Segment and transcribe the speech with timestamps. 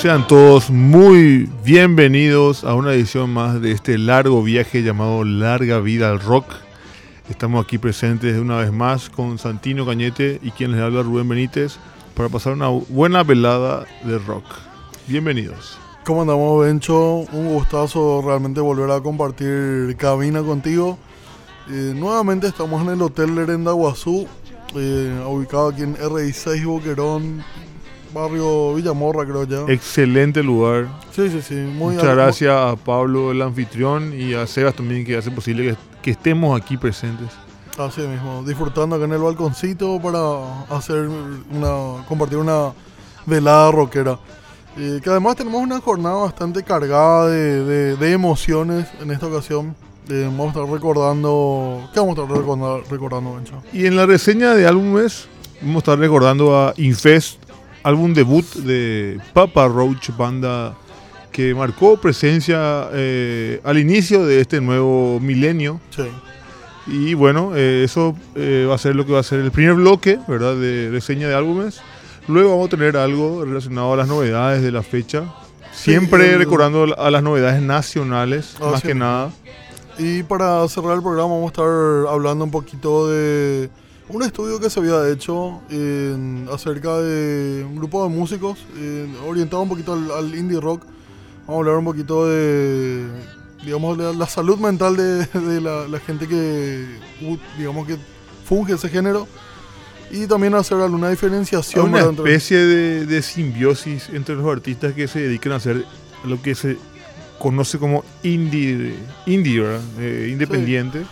[0.00, 6.08] Sean todos muy bienvenidos a una edición más de este largo viaje llamado Larga Vida
[6.10, 6.46] al Rock.
[7.28, 11.78] Estamos aquí presentes una vez más con Santino Cañete y quien les habla Rubén Benítez
[12.14, 14.44] para pasar una buena velada de rock.
[15.08, 15.76] Bienvenidos.
[16.04, 17.26] ¿Cómo andamos, Bencho?
[17.32, 20.96] Un gustazo realmente volver a compartir cabina contigo.
[21.70, 24.28] Eh, nuevamente estamos en el Hotel Lerenda Guazú,
[24.76, 27.44] eh, ubicado aquí en RI6 Boquerón,
[28.12, 29.72] barrio Villamorra, creo ya.
[29.72, 30.86] Excelente lugar.
[31.14, 31.54] Sí, sí, sí.
[31.54, 35.76] Muy Muchas gracias a Pablo, el anfitrión, y a Sebas también, que hace posible que,
[36.02, 37.28] que estemos aquí presentes.
[37.78, 41.08] Así mismo, disfrutando acá en el balconcito para hacer
[41.50, 42.72] una, compartir una
[43.24, 44.18] velada rockera.
[44.76, 49.74] Eh, que además tenemos una jornada bastante cargada de, de- de emociones en esta ocasión.
[50.08, 51.88] Eh, vamos a estar recordando.
[51.92, 53.54] ¿Qué vamos a estar recordando, recordando Bencho?
[53.72, 55.28] Y en la reseña de álbumes,
[55.60, 57.42] vamos a estar recordando a Infest,
[57.88, 60.74] álbum debut de Papa Roach, banda
[61.32, 65.80] que marcó presencia eh, al inicio de este nuevo milenio.
[65.90, 66.02] Sí.
[66.86, 69.74] Y bueno, eh, eso eh, va a ser lo que va a ser el primer
[69.74, 70.56] bloque, ¿verdad?
[70.56, 71.80] De reseña de álbumes.
[72.26, 75.24] Luego vamos a tener algo relacionado a las novedades de la fecha.
[75.72, 78.88] Siempre el- recordando a las novedades nacionales, Ah, más sí.
[78.88, 79.30] que nada.
[79.98, 83.68] Y para cerrar el programa vamos a estar hablando un poquito de
[84.08, 89.62] un estudio que se había hecho en- acerca de un grupo de músicos eh, orientado
[89.62, 90.82] un poquito al, al indie rock.
[91.46, 93.06] Vamos a hablar un poquito de,
[93.64, 96.86] digamos, de la salud mental de, de la, la gente que,
[97.58, 97.96] digamos, que
[98.44, 99.26] funge ese género.
[100.10, 101.84] Y también hacer alguna diferenciación.
[101.88, 102.10] una ¿verdad?
[102.10, 105.84] entre- especie de, de simbiosis entre los artistas que se dedican a hacer
[106.24, 106.78] lo que se
[107.38, 108.94] conoce como indie,
[109.26, 109.82] indie ¿verdad?
[110.00, 111.02] Eh, independiente.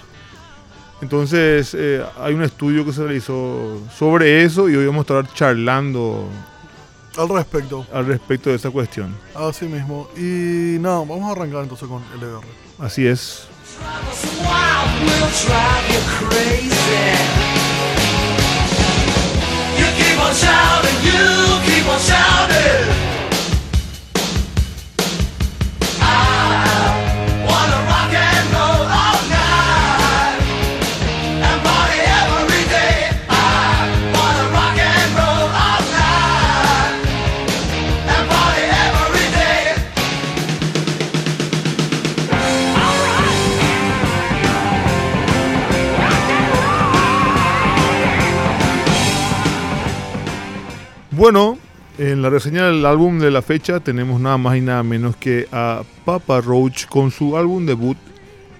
[1.02, 5.34] Entonces eh, hay un estudio que se realizó sobre eso y hoy vamos a estar
[5.34, 6.28] charlando
[7.18, 7.86] al respecto.
[7.92, 9.14] al respecto de esa cuestión.
[9.34, 10.08] Así mismo.
[10.16, 12.40] Y nada, vamos a arrancar entonces con LR.
[12.78, 13.46] Así es.
[19.78, 23.15] You keep on shouting, you keep on shouting.
[51.16, 51.58] Bueno,
[51.98, 55.48] en la reseña del álbum de la fecha tenemos nada más y nada menos que
[55.50, 57.96] a Papa Roach con su álbum debut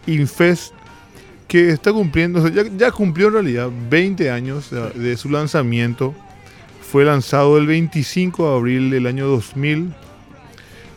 [0.06, 0.72] Infest,
[1.48, 5.28] que está cumpliendo, o sea, ya, ya cumplió en realidad 20 años de, de su
[5.28, 6.14] lanzamiento.
[6.80, 9.92] Fue lanzado el 25 de abril del año 2000.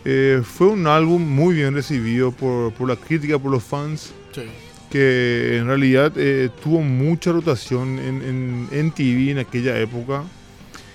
[0.06, 4.44] Eh, fue un álbum muy bien recibido por, por la crítica, por los fans Sí.
[4.92, 10.24] que en realidad eh, tuvo mucha rotación en, en, en TV en aquella época,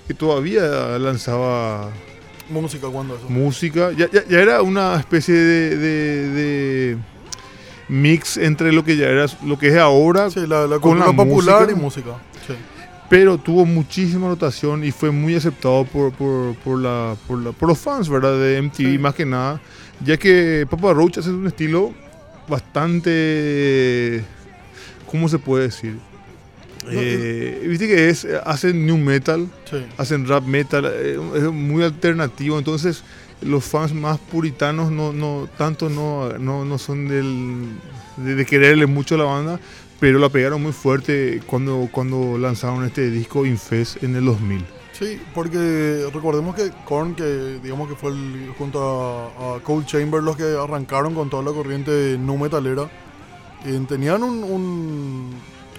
[0.07, 1.89] que todavía lanzaba
[2.49, 3.27] Música, ¿cuándo eso?
[3.29, 6.97] música, ya, ya- ya era una especie de, de- de
[7.89, 11.05] mix entre lo que ya era lo que es ahora, Sí, la, la con la
[11.07, 11.71] popular música.
[11.71, 12.09] y música.
[12.47, 12.53] Sí.
[13.09, 17.69] pero tuvo muchísima rotación y fue muy aceptado por, por, por la, por, la- por
[17.69, 18.37] los fans, ¿verdad?
[18.39, 18.97] De MTV Sí.
[18.99, 19.59] más que nada,
[20.03, 21.93] ya que Papa Roach hace un estilo
[22.47, 24.23] bastante,
[25.09, 25.97] ¿cómo se puede decir?
[26.85, 29.85] No, Eh, Viste que es, hacen new metal, Sí.
[29.97, 33.03] hacen rap metal, eh, es muy alternativo, entonces
[33.41, 37.67] los fans más puritanos no, no tanto no, no, no son del,
[38.17, 39.59] de, de quererle mucho a la banda,
[39.99, 44.63] pero la pegaron muy fuerte cuando, cuando lanzaron este disco Infest en el 2000.
[44.93, 50.23] Sí, porque recordemos que Korn, que digamos que fue el- junto a, a Cold Chamber
[50.23, 52.89] los que arrancaron con toda la corriente nu metalera,
[53.65, 55.35] eh, tenían un, un-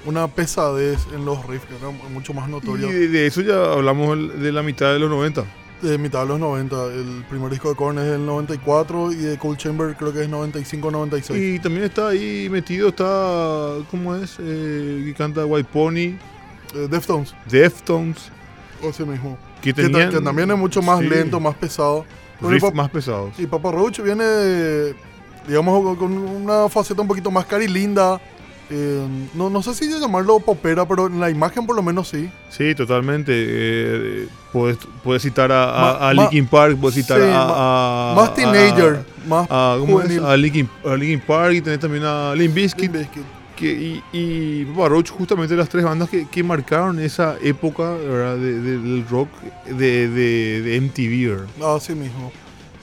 [0.06, 2.87] una pesadez en los riffs que era mucho más Y notoria.
[2.87, 5.44] de, de eso ya hablamos de la mitad de los 90.
[5.82, 9.37] De mitad de los 90, el primer disco de Korn es del 94 y de
[9.38, 11.37] Cold Chamber creo que es 95-96.
[11.37, 14.37] Y también está ahí metido, está, ¿cómo es?
[14.41, 16.17] Eh, que canta White Pony,
[16.75, 18.31] Eh, Deftones, Deftones,
[18.88, 19.37] así mismo.
[19.61, 20.11] que Que, tenían...
[20.11, 22.05] que también es mucho más sí, lento, más pesado.
[22.41, 23.38] Riffs más pesados.
[23.38, 24.25] Y Papa Roach viene,
[25.47, 28.20] digamos, con una faceta un poquito más carilinda.
[28.68, 32.28] Eh, no, no sé si llamarlo popera, pero en la imagen por lo menos sí.
[32.50, 33.32] Sí, totalmente.
[33.36, 38.30] Eh, puedes, puedes citar a, a, a Linkin Park, puedes citar Sí, a, a- más
[38.30, 40.18] a- teenager, más A, ¿cómo es?
[40.18, 40.68] A, Linkin,
[40.98, 42.92] Linkin Park y tenés también a Limp Bizkit.
[42.92, 43.22] Limp Bizkit.
[43.54, 48.36] que, y, y Papa Roach, justamente las tres bandas que, que marcaron esa época ¿verdad?
[48.36, 49.28] De- de- del rock
[49.66, 51.28] de, de, de MTV.
[51.56, 51.76] ¿verdad?
[51.76, 52.32] Así mismo.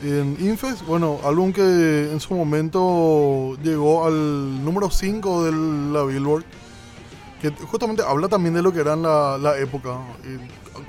[0.03, 5.51] En Infest, bueno, álbum que en su momento llegó al número 5 de
[5.93, 6.43] la Billboard,
[7.41, 9.97] que justamente habla también de lo que era en la, la época.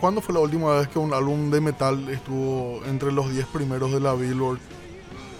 [0.01, 3.93] ¿Cuándo fue la última vez que un álbum de metal estuvo entre los 10 primeros
[3.93, 4.59] de la Billboard?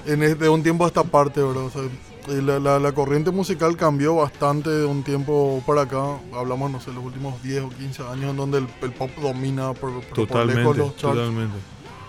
[0.07, 1.65] En es- de un tiempo a esta parte, ¿verdad?
[1.65, 1.83] O sea,
[2.29, 6.19] la, la- la corriente musical cambió bastante de un tiempo para acá.
[6.33, 9.73] Hablamos, no sé, los últimos 10 o 15 años en donde el, el pop domina
[9.73, 11.17] por, por- por Totalmente, lejos los charts.
[11.17, 11.57] totalmente.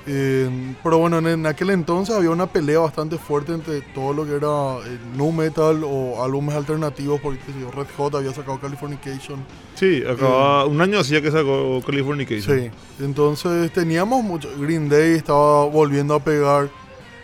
[0.07, 4.23] Eh, pero bueno, en, en aquel entonces había una pelea bastante fuerte entre todo lo
[4.25, 9.39] que era eh, nu metal o álbumes alternativos, porque yo, Red Hot había sacado Californication.
[9.73, 12.59] Sí, acababa, un año hacía que sacó Californication.
[12.59, 12.69] Sí,
[13.03, 14.47] entonces teníamos mucho.
[14.59, 16.69] Green Day estaba volviendo a pegar.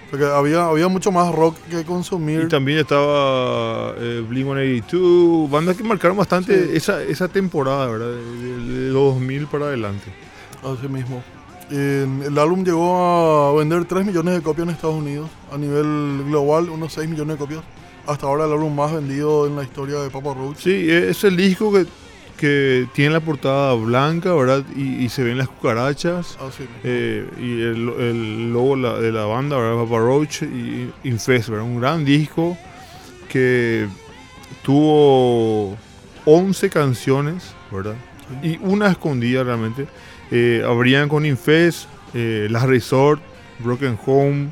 [0.10, 2.42] Porque había, había mucho más rock que consumir.
[2.42, 6.72] Y también estaba eh, Blink-182, bandas que marcaron bastante Sí.
[6.74, 8.07] esa, esa temporada, ¿verdad?
[8.07, 8.18] De,
[8.66, 10.12] de- de los 2000 para adelante.
[10.63, 11.24] Así mismo.
[11.71, 15.29] En- el álbum llegó a vender 3 millones de copias en Estados Unidos.
[15.51, 17.62] A nivel global, unos 6 millones de copias.
[18.07, 20.57] Hasta ahora el álbum más vendido en la historia de Papa Roach.
[20.57, 21.85] Sí, es el disco que,
[22.38, 24.63] que tiene la portada blanca, ¿verdad?
[24.75, 26.35] Y, y se ven las cucarachas.
[26.41, 26.75] Así mismo.
[26.83, 29.83] eh, y el, el logo la- de la banda, ¿verdad?
[29.83, 31.65] Papa Roach y Infest, ¿verdad?
[31.65, 32.57] Un gran disco
[33.29, 33.88] que
[34.63, 35.77] tuvo
[36.25, 37.95] 11 canciones, ¿verdad?
[38.41, 38.47] Sí.
[38.53, 39.88] y una escondida realmente.
[40.31, 43.22] Eh, abrían con Infest, eh, Resort,
[43.60, 44.50] Broken Home.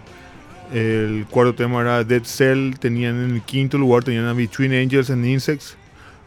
[0.74, 2.76] El cuarto tema era Dead Cell.
[2.80, 5.76] Tenían en el quinto lugar tenían Between Angels and Insects,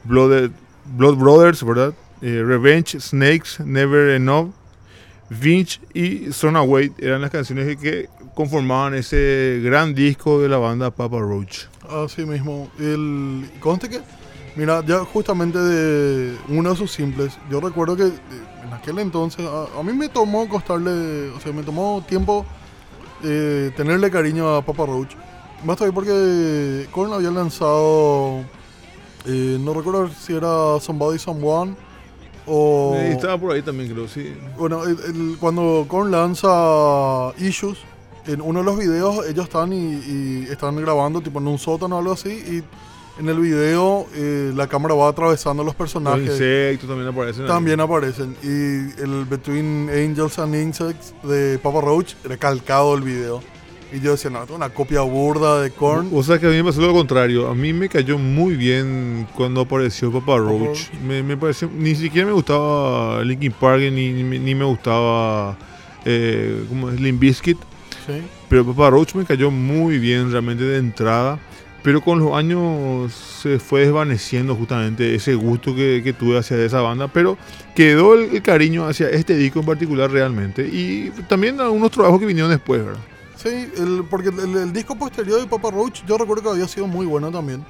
[0.04, 0.50] Blood,
[0.96, 1.94] Brothers, ¿verdad?
[2.22, 4.52] Eh, Revenge, Snakes, Never Enough,
[5.28, 10.58] Vinch y Son Away eran las canciones que, que conformaban ese gran disco de la
[10.58, 11.66] banda Papa Roach.
[11.88, 12.70] Así mismo.
[12.78, 14.00] El, conste que,
[14.56, 18.12] mira, ya justamente de uno de sus simples, yo recuerdo que eh,
[18.66, 22.44] en aquel entonces, a, a mí me tomó costarle, o sea, me tomó tiempo
[23.24, 25.14] eh, tenerle cariño a Papa Roach.
[25.64, 28.40] Más todavía porque Korn había lanzado,
[29.26, 31.76] eh, no recuerdo si era Somebody Someone
[32.46, 32.94] o...
[32.96, 34.34] Eh, estaba por ahí también, creo, sí.
[34.58, 37.78] Bueno, el- el- cuando Korn lanza Issues,
[38.26, 41.96] en uno de los videos ellos están y, y están grabando tipo en un sótano
[41.96, 42.62] o algo así y
[43.18, 46.30] en el video eh, la cámara va atravesando los Los personajes.
[46.30, 47.42] insectos también aparecen.
[47.42, 47.48] ahí.
[47.48, 48.36] También aparecen.
[48.42, 53.42] Y el Between Angels and Insects de Papa Roach era calcado el video.
[53.94, 56.08] Y yo decía, no, es una copia burda de Korn.
[56.14, 57.48] O sea que a mí me pasó lo contrario.
[57.48, 60.90] A mí me cayó muy bien cuando apareció Papa Roach.
[61.06, 65.58] Me, me pareció, ni siquiera me gustaba Linkin Park ni, ni, me- ni me gustaba
[66.06, 66.98] eh, ¿cómo es?
[67.00, 67.58] Limp Bizkit.
[68.06, 68.14] Sí.
[68.48, 71.38] Pero Papa Roach me cayó muy bien realmente de entrada.
[71.82, 76.80] Pero con los años se fue desvaneciendo justamente ese gusto que, que tuve hacia esa
[76.80, 77.08] banda.
[77.08, 77.36] Pero
[77.74, 80.62] quedó el, el cariño hacia este disco en particular realmente.
[80.66, 83.00] Y también algunos trabajos que vinieron después, ¿verdad?
[83.36, 86.86] Sí, el, porque el, el- disco posterior de Papa Roach yo recuerdo que había sido
[86.86, 87.64] muy bueno también.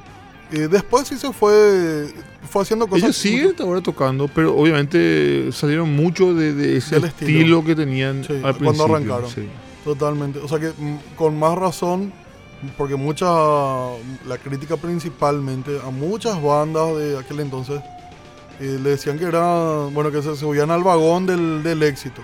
[0.52, 2.08] Eh, después sí se fue,
[2.50, 3.04] fue haciendo cosas...
[3.04, 7.06] Ellos siguen ahora tocando, pero obviamente salieron mucho de, de ese estilo.
[7.06, 7.64] estilo.
[7.64, 8.94] que tenían Sí, al cuando principio.
[8.96, 9.30] arrancaron.
[9.30, 9.48] sí.
[9.82, 10.38] Totalmente.
[10.40, 12.12] O sea que mm, con más razón,
[12.76, 13.26] porque mucha,
[14.26, 17.80] la crítica principalmente a muchas bandas de aquel entonces
[18.60, 22.22] eh, le decían que era, bueno, que se subían al vagón del, del éxito.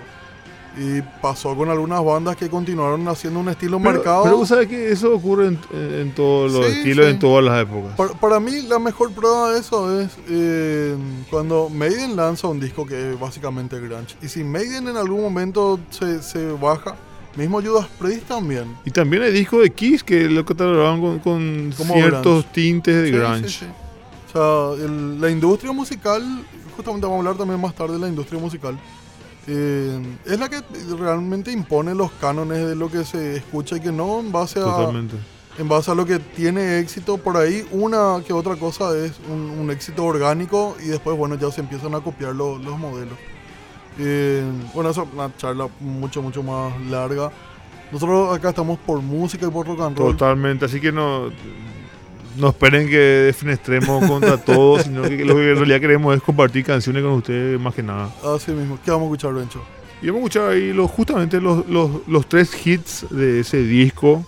[0.77, 4.23] Y pasó con algunas bandas que continuaron haciendo un estilo Pero, marcado.
[4.23, 7.11] pero sabes que eso ocurre en, en todos los Sí, estilos, sí.
[7.11, 7.95] en todas las épocas.
[7.97, 10.95] Para, para mí la mejor prueba de eso es eh,
[11.29, 14.15] cuando Maiden lanza un disco que es básicamente grunge.
[14.21, 16.95] Y si Maiden en algún momento se, se baja,
[17.35, 18.75] mismo Judas Priest también.
[18.85, 22.47] Y también hay discos de Kiss que lo catalogaban con, con ciertos grunge.
[22.53, 23.49] tintes de Sí, grunge.
[23.49, 23.65] sí, sí.
[24.33, 26.23] O sea, el- la industria musical,
[26.75, 28.77] justamente vamos a hablar también más tarde de la industria musical,
[29.47, 30.61] eh, es la que
[30.99, 34.63] realmente impone los cánones de lo que se escucha y que no en base a,
[34.63, 35.15] Totalmente.
[35.57, 37.17] en base a lo que tiene éxito.
[37.17, 41.49] Por ahí una que otra cosa es un, un éxito orgánico y después, bueno, ya
[41.51, 43.17] se empiezan a copiar lo- los modelos.
[43.99, 47.31] Eh, bueno, eso es una charla mucho, mucho más larga.
[47.91, 50.11] Nosotros acá estamos por música y por rock and roll.
[50.15, 50.65] Totalmente.
[50.65, 51.29] Así que no,
[52.37, 56.63] no esperen que defenestremos contra todos, sino que lo que en realidad queremos es compartir
[56.63, 58.09] canciones con ustedes más que nada.
[58.23, 58.77] Así mismo.
[58.83, 59.61] ¿Qué vamos a escuchar, Bencho?
[60.01, 64.23] Y hemos escuchado ahí los, justamente los, los, los tres hits de ese disco,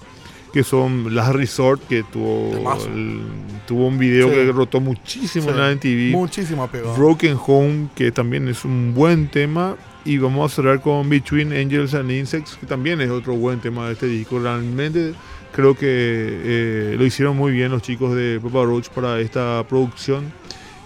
[0.53, 2.51] que son Last Resort, que tuvo,
[2.93, 3.21] el-
[3.67, 4.35] tuvo un video Sí.
[4.35, 5.49] que rotó muchísimo Sí.
[5.51, 6.11] en la MTV.
[6.11, 6.97] Muchísima pegada.
[6.97, 9.75] Broken Home, que también es un buen tema.
[10.03, 13.85] Y vamos a cerrar con Between Angels and Insects, que también es otro buen tema
[13.87, 14.39] de este disco.
[14.39, 15.13] Realmente
[15.53, 20.33] creo que eh, lo hicieron muy bien los chicos de Papa Roach para esta producción.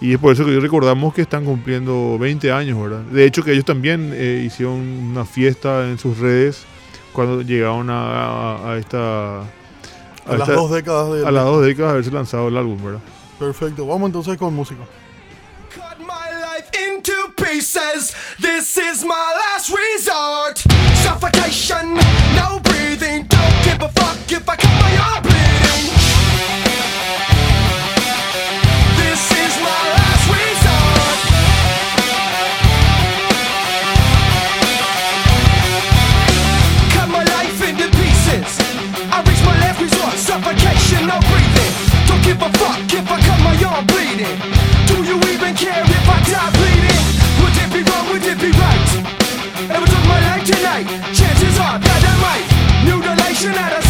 [0.01, 3.01] Y es por eso que hoy recordamos que están cumpliendo 20 años, ¿verdad?
[3.03, 6.65] De hecho que ellos también eh, hicieron una fiesta en sus redes
[7.15, 9.39] cuando llegaron a, a, a esta...
[9.39, 9.43] A,
[10.27, 11.25] a las dos décadas de...
[11.25, 12.99] A las dos décadas de haberse lanzado el álbum, ¿verdad?
[13.39, 14.81] Perfecto, vamos entonces con música.
[15.73, 20.59] Cut my life into pieces, this is my last resort.
[21.03, 21.95] Suffocation,
[22.35, 26.04] no breathing, don't give a fuck if I cut my arm bleeding.
[44.19, 44.37] it?
[44.87, 47.03] Do you even care if I die bleeding?
[47.41, 48.05] Would it be wrong?
[48.11, 48.89] Would it be right?
[49.75, 50.87] Ever took my life tonight?
[51.13, 52.47] Chances are that I might.
[52.85, 53.84] Mutilation at a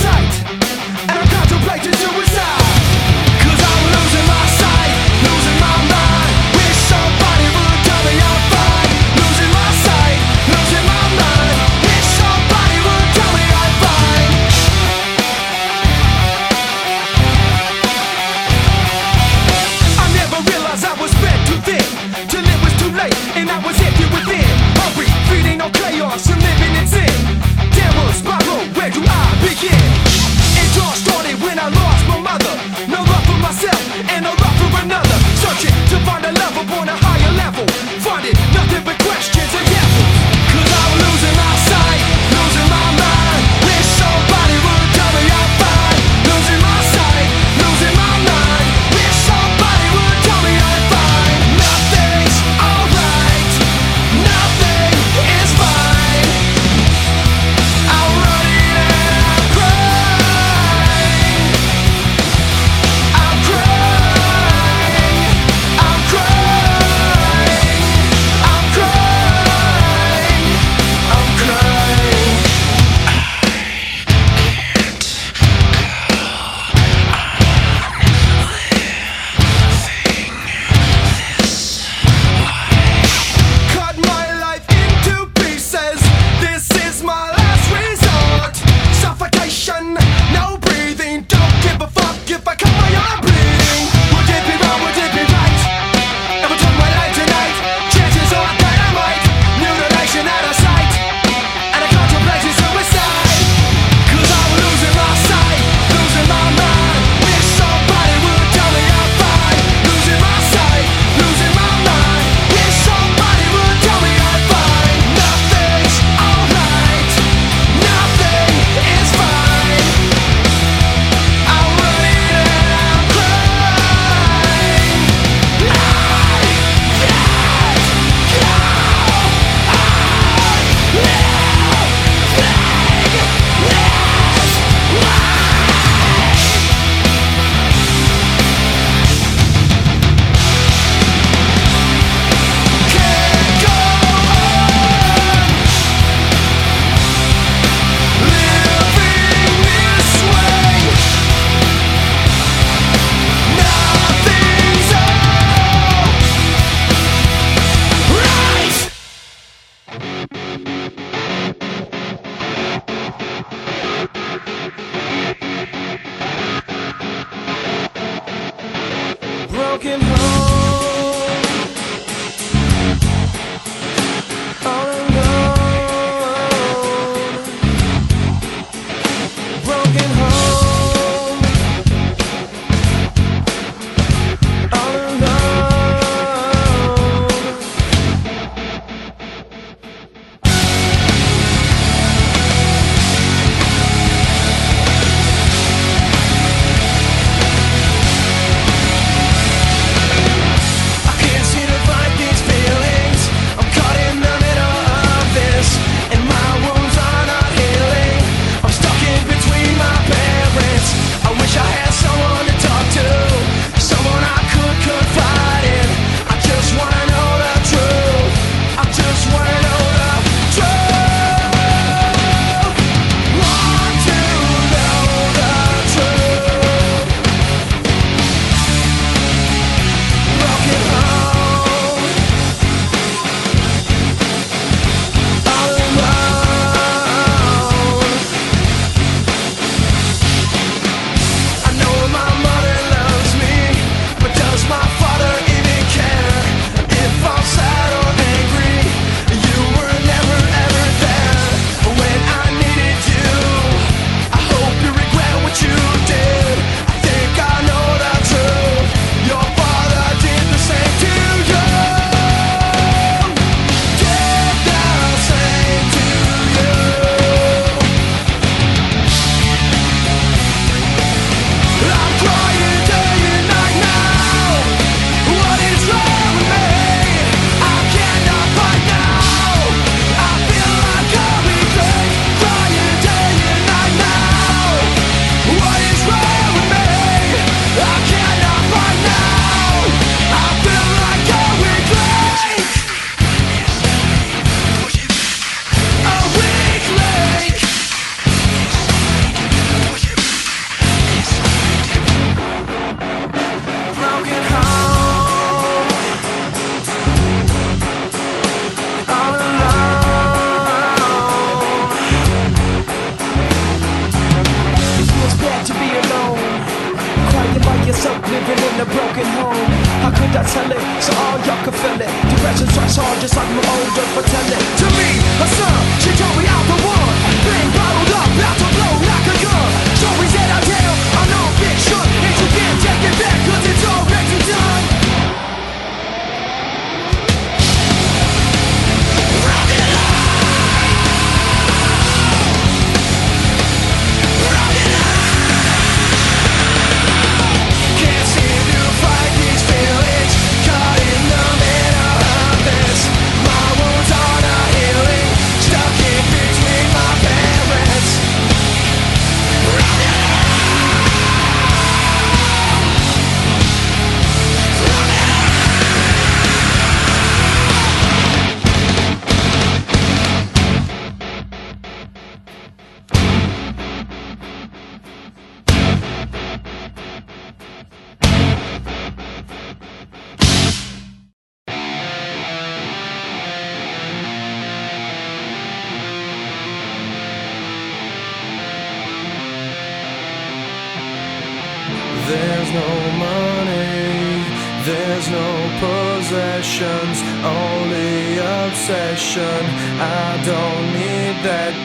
[399.37, 401.75] I don't need that.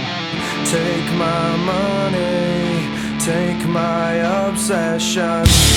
[0.66, 4.12] Take my money, take my
[4.46, 5.69] obsession.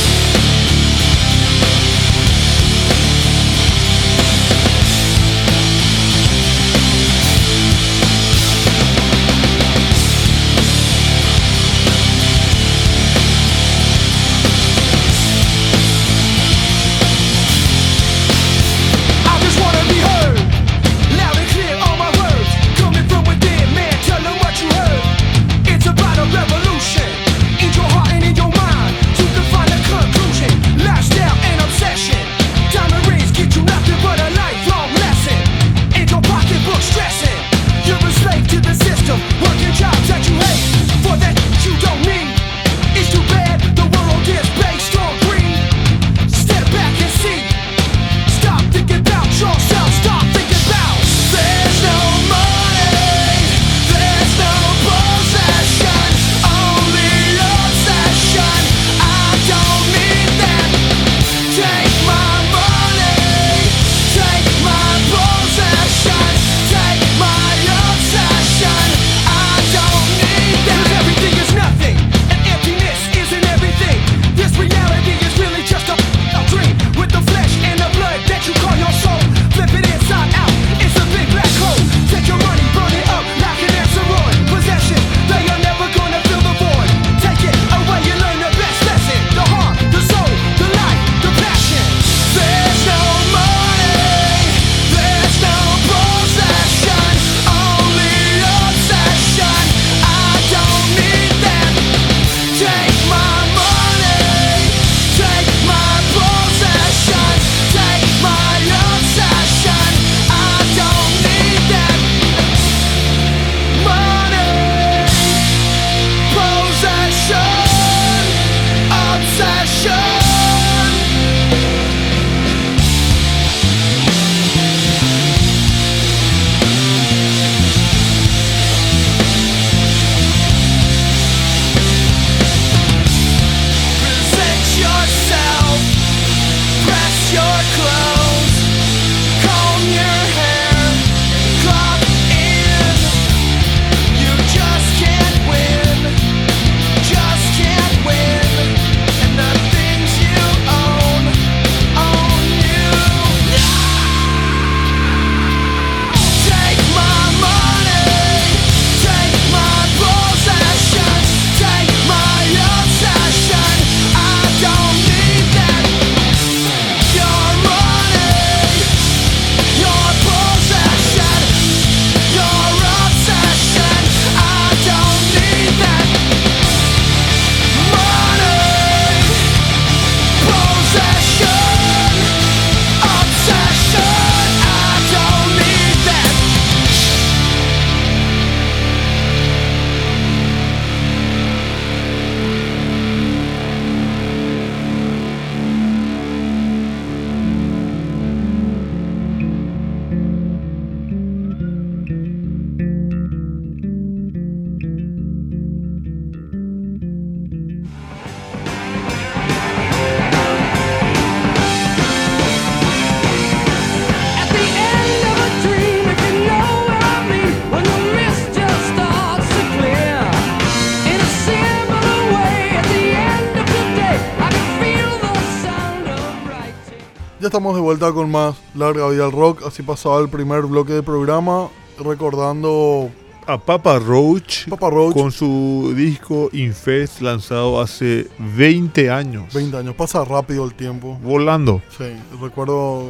[227.47, 229.65] Estamos de vuelta con más Larga Vida al Rock.
[229.65, 231.67] Así pasaba el primer bloque del programa,
[231.99, 233.09] recordando
[233.45, 239.53] A Papa Roach, Papa Roach, con su disco Infest lanzado hace 20 años.
[239.53, 239.95] 20 años.
[239.95, 241.17] Pasa rápido el tiempo.
[241.21, 241.81] Volando.
[241.97, 242.05] Sí,
[242.41, 243.03] recuerdo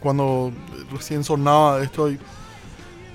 [0.00, 0.52] cuando
[0.92, 2.18] recién sonaba esto y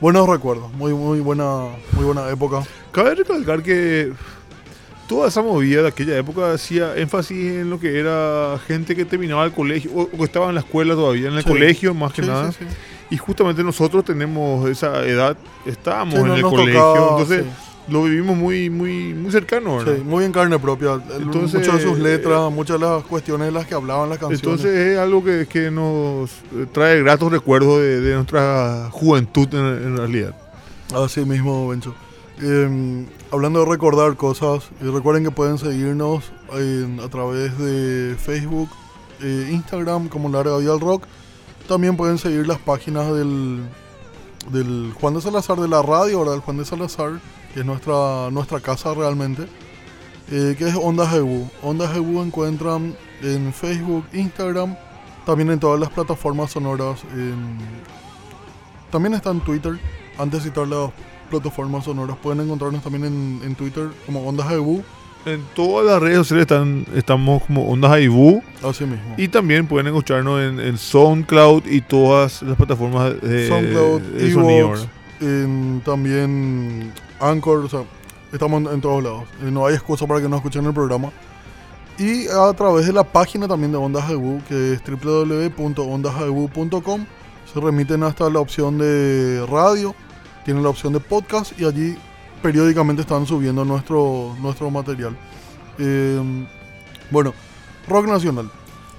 [0.02, 2.64] buenos recuerdos, muy muy buena muy buena época.
[2.92, 4.12] Cabe recalcar que
[5.14, 9.46] toda esa movida de aquella época hacía énfasis en lo que era gente que terminaba
[9.46, 11.50] el colegio o, que estaba en la escuela todavía, en el Sí.
[11.50, 12.52] colegio más que Sí, nada.
[12.52, 12.66] sí.
[13.12, 17.46] Y justamente nosotros tenemos esa edad, estábamos en no el colegio, tocaba, entonces
[17.88, 19.98] lo vivimos muy muy muy cercano, ¿verdad?
[19.98, 21.00] Sí, muy en carne propia.
[21.20, 24.18] Entonces, muchas de sus eh, letras, muchas de las cuestiones de las que hablaban las
[24.18, 24.40] canciones.
[24.44, 29.60] Entonces es algo que, que nos eh, trae gratos recuerdos de, de nuestra juventud en,
[29.90, 30.36] en realidad.
[30.96, 31.94] Así mismo, Bencho.
[32.42, 38.70] Eh, hablando de recordar cosas, recuerden que pueden seguirnos a través de Facebook,
[39.22, 41.06] eh, Instagram como Larga Vida al Rock.
[41.68, 43.64] También pueden seguir las páginas del,
[44.52, 46.36] del Juan de Salazar de la radio, ¿verdad?
[46.36, 47.20] El Juan de Salazar,
[47.56, 49.48] que es nuestra, nuestra casa realmente,
[50.30, 51.50] eh, que es Onda Jebu.
[51.64, 54.78] Onda Jebu encuentran en Facebook, Instagram,
[55.26, 57.02] también en todas las plataformas sonoras.
[58.92, 59.80] también está en Twitter.
[60.20, 60.92] Antes de citar las
[61.30, 64.84] plataformas sonoras, pueden encontrarnos también en, en Twitter como Onda Jebu.
[65.26, 69.16] En todas las redes sociales están, estamos como Ondas Aibú Así mismo.
[69.18, 76.92] y también pueden escucharnos en, en SoundCloud y todas las plataformas de, SoundCloud, de también
[77.22, 77.84] Anchor, o sea,
[78.34, 79.24] estamos en, en todos lados.
[79.42, 81.10] Eh, no hay excusa para que no escuchen el programa.
[81.98, 87.06] Y a través de la página también de Ondas Jebu, que es www.ondasjebu.com,
[87.54, 89.94] se remiten hasta la opción de radio,
[90.46, 91.98] tienen la opción de podcast y allí
[92.42, 95.16] periódicamente están subiendo nuestro, nuestro material.
[95.80, 96.20] Eh,
[97.10, 97.34] bueno,
[97.88, 98.50] rock nacional.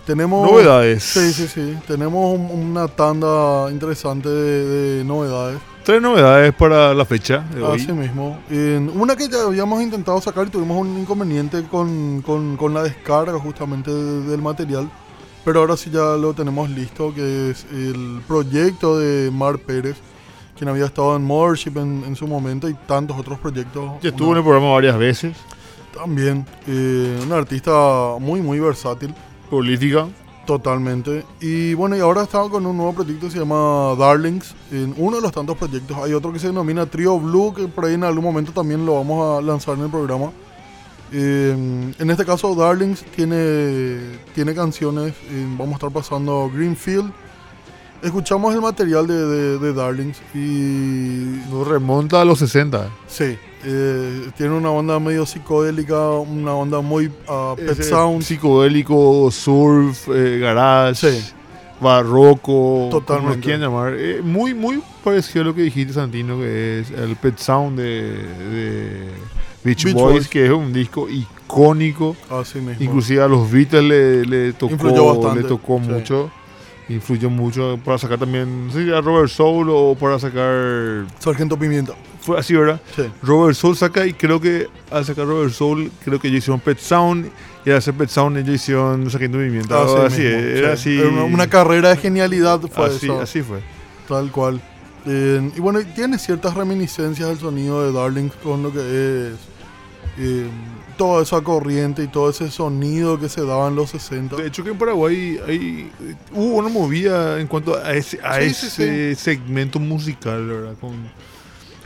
[0.07, 1.03] Tenemos Novedades.
[1.03, 1.79] Sí, sí, sí.
[1.87, 4.65] Tenemos un- una tanda interesante de,
[4.99, 5.59] de novedades.
[5.83, 7.81] Tres novedades para la fecha de hoy.
[7.81, 8.39] Así mismo.
[8.95, 13.39] Una que ya habíamos intentado sacar y tuvimos un inconveniente con, con- con la descarga
[13.39, 14.91] justamente de- del material.
[15.45, 19.97] Pero ahora sí ya lo tenemos listo, que es el proyecto de Mar Pérez,
[20.57, 23.93] quien había estado en Mothership en, en su momento y tantos otros proyectos.
[24.03, 25.37] Ya estuvo en el programa varias veces.
[25.95, 29.15] También, eh, un artista muy, muy versátil.
[29.51, 30.09] Política.
[30.47, 31.25] Totalmente.
[31.41, 34.55] Y bueno, y ahora estaba con un nuevo proyecto que se llama Darlings.
[34.71, 35.97] En uno de los tantos proyectos.
[35.99, 38.95] Hay otro que se denomina Trio Blue, que por ahí en algún momento también lo
[38.97, 40.33] vamos a lanzar en el programa.
[41.13, 45.15] Eh, en este caso, Darlings tiene, tiene canciones.
[45.31, 47.11] eh, vamos a estar pasando Greenfield.
[48.05, 52.89] Escuchamos el material de, de- de Darlings y Nos remonta a los 60.
[53.07, 58.23] sí, eh, tiene una onda medio psicodélica, una onda muy ah, pet Ese sound.
[58.23, 61.33] Psicodélico, surf, eh, garage, Sí.
[61.81, 63.41] barroco, Totalmente.
[63.53, 63.95] como llamar.
[63.97, 68.03] Eh, muy, muy parecido a lo que dijiste, Santino, que es el Pet Sound de,
[68.13, 69.09] de
[69.65, 70.29] Beach, Beach Boys, Boys.
[70.29, 72.17] que es un disco icónico.
[72.31, 72.83] Así mismo.
[72.85, 75.89] Inclusive a los Beatles le, le tocó, le tocó sí.
[75.91, 76.31] mucho.
[76.89, 81.07] Influyó mucho para sacar también, si era Robert Soul o para sacar...
[81.19, 81.95] Sargento Pimienta.
[82.21, 82.81] Fue así, ¿verdad?
[82.95, 83.05] Sí.
[83.23, 86.79] Robert Soul saca y creo que al sacar Robert Soul, creo que ellos hicieron Pet
[86.79, 87.31] Sound
[87.65, 89.83] y al hacer Pet Sound ellos hicieron Sargento Pimienta.
[89.83, 90.99] Así Así, mismo, es, era sí.
[90.99, 91.01] así.
[91.01, 93.61] Era una, carrera de genialidad fue así, eso, así fue.
[94.07, 94.61] tal cual.
[95.07, 99.35] Eh, y bueno, tiene ciertas reminiscencias del sonido de Darling con lo que es
[100.19, 100.47] eh,
[100.97, 104.37] toda esa corriente y todo ese sonido que se daba en los 60.
[104.37, 105.91] De hecho que en Paraguay hay,
[106.33, 110.75] hubo una movida en cuanto a ese, a Sí, sí, ese segmento musical, ¿verdad?
[110.81, 110.93] Con,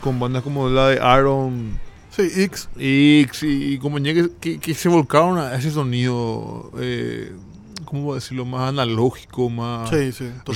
[0.01, 1.79] con bandas como la de Aaron
[2.11, 7.33] Sí, X, X y, y compañía que, que, que se volcaron a ese sonido, eh,
[7.85, 8.45] ¿cómo decirlo?
[8.45, 9.89] Más analógico, más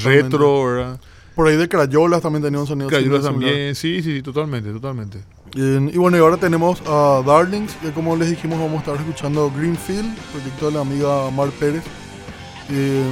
[0.02, 1.00] retro, ¿verdad?
[1.36, 3.22] Por ahí de Crayolas también tenía un sonido similar.
[3.22, 5.18] también, sí, sí, sí, totalmente, totalmente.
[5.54, 8.94] Eh, y bueno, y ahora tenemos a Darlings, que como les dijimos vamos a estar
[8.96, 11.82] escuchando Greenfield, proyecto de la amiga Mar Pérez.
[12.70, 13.02] Eh,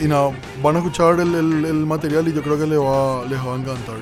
[0.00, 0.30] y nada,
[0.62, 3.54] van a escuchar el, el- el material y yo creo que les va, les va
[3.54, 3.96] a encantar.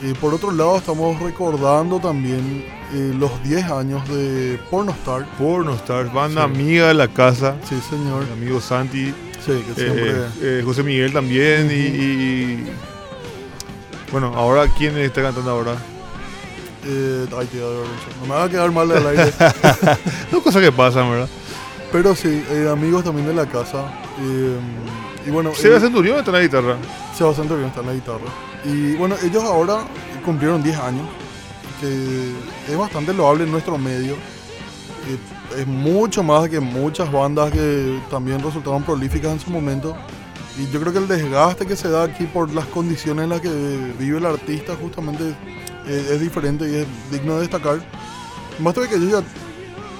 [0.00, 5.26] Y por otro lado estamos recordando también eh, los 10 años de Pornostar.
[5.36, 6.50] Pornostar, banda Sí.
[6.54, 8.24] amiga de la casa, Sí, señor.
[8.26, 9.12] mi amigo Santi,
[9.44, 10.10] Sí, que siempre...
[10.10, 12.66] eh, eh, José Miguel también y, y-
[14.10, 15.72] Bueno, ahora, ¿quién está cantando ahora?
[16.84, 17.48] Eh, ay,
[18.20, 19.32] no me va a quedar mal al aire.
[20.32, 21.28] No cosas que pasan, ¿verdad?
[21.90, 23.92] Pero sí, eh, amigos también de la casa.
[25.26, 26.76] y bueno, Seba eh, Centurión está en la guitarra.
[27.16, 28.26] Sebastián Torrión está en la guitarra.
[28.64, 29.80] Y bueno, ellos ahora
[30.24, 31.08] cumplieron 10 años,
[31.80, 32.32] que
[32.70, 34.14] es bastante loable en nuestro medio.
[35.56, 39.96] Es mucho más que muchas bandas que también resultaron prolíficas en su momento.
[40.58, 43.40] Y yo creo que el desgaste que se da aquí por las condiciones en las
[43.40, 43.48] que
[43.98, 45.34] vive el artista justamente
[45.88, 47.78] eh, es diferente y es digno de destacar.
[48.60, 49.22] Más que ellos ya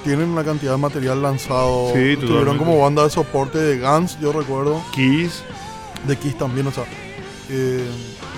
[0.05, 1.93] tienen una cantidad de material lanzado.
[1.95, 2.59] Sí, totalmente.
[2.59, 4.83] como banda de soporte de Guns, yo recuerdo.
[4.93, 5.43] Kiss,
[6.07, 6.85] De Kiss también, o sea.
[7.51, 7.85] eh,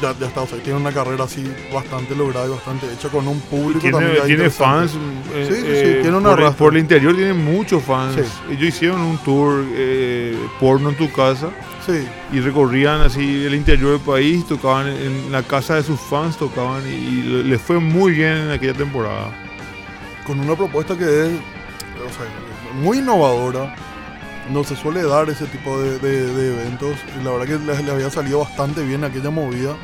[0.01, 3.27] ya, ya está, o sea, tiene una carrera así bastante lograda y bastante hecha con
[3.29, 4.25] un público tiene, también.
[4.27, 4.93] tiene fans.
[5.35, 8.15] eh, Sí, sí, sí, eh, tiene una por, el- por el interior tiene muchos fans.
[8.17, 8.23] Sí.
[8.53, 11.49] Ellos hicieron un tour eh, porno en tu casa
[11.87, 16.37] Sí, y recorrían así el interior del país, tocaban en la casa de sus fans,
[16.37, 19.31] tocaban y, y le- les fue muy bien en aquella temporada.
[20.27, 22.27] con una propuesta que es o sea,
[22.81, 23.75] muy innovadora.
[24.53, 26.97] No se suele dar ese tipo de, de- de eventos.
[27.21, 29.75] Y la verdad que les, les había salido bastante bien aquella movida.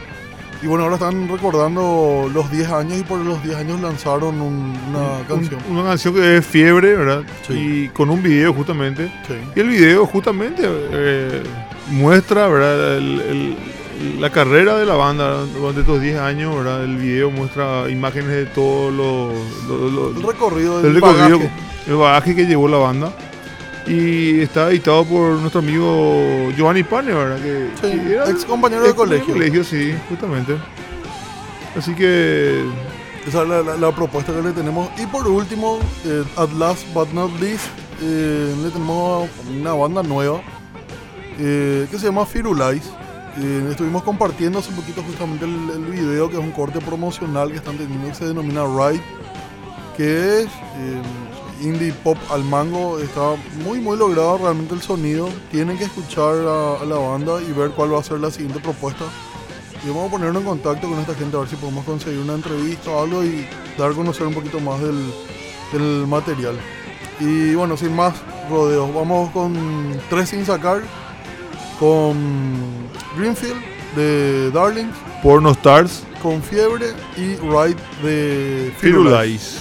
[0.63, 4.75] Y bueno, ahora están recordando los 10 años y por los 10 años lanzaron un-
[4.89, 5.61] una Un- canción.
[5.69, 7.23] una canción que es fiebre, ¿verdad?
[7.47, 7.53] Sí.
[7.55, 9.11] Y con un video justamente.
[9.27, 9.35] Sí.
[9.55, 11.43] Y el video justamente eh,
[11.91, 12.97] muestra, ¿verdad?
[12.99, 13.57] El- el-
[14.21, 16.85] la carrera de la banda durante estos 10 años, ¿verdad?
[16.85, 19.33] El video muestra imágenes de todo lo,
[19.69, 21.51] lo- lo- El recorrido el del recorrido, bagaje.
[21.87, 23.13] el bagaje que llevó la banda.
[23.87, 27.37] Y está editado por nuestro amigo Giovanni Pane, ¿verdad?
[27.41, 29.33] Que, Sí, que era ex compañero de ex colegio.
[29.35, 30.57] colegio, sí, justamente.
[31.77, 32.65] Así que
[33.29, 34.89] Esa es la, la- la propuesta que le tenemos.
[34.99, 37.65] Y por último, eh, at last but not least,
[38.03, 40.41] eh, le tenemos una banda nueva
[41.39, 42.83] eh, que se llama Firulais.
[43.39, 47.77] Eh, estuvimos compartiendo hace poquito justamente el, video, que es un corte promocional que están
[47.77, 49.03] teniendo que se denomina Ride,
[49.95, 51.03] que es eh,
[51.61, 52.99] indie pop al mango.
[52.99, 55.29] Está muy, muy logrado realmente el sonido.
[55.51, 59.05] Tienen que escuchar a la banda y ver cuál va a ser la siguiente propuesta.
[59.85, 62.35] Y vamos a ponernos en contacto con esta gente a ver si podemos conseguir una
[62.35, 63.47] entrevista o algo y
[63.77, 65.13] dar a conocer un poquito más del,
[65.73, 66.57] del material.
[67.21, 68.15] Y bueno, sin más
[68.51, 69.55] rodeos, vamos con
[70.09, 70.83] tres sin sacar,
[71.79, 73.63] con Greenfield
[73.95, 79.61] de Darlings, Porno Stars, con Fiebre y Ride de Firulais.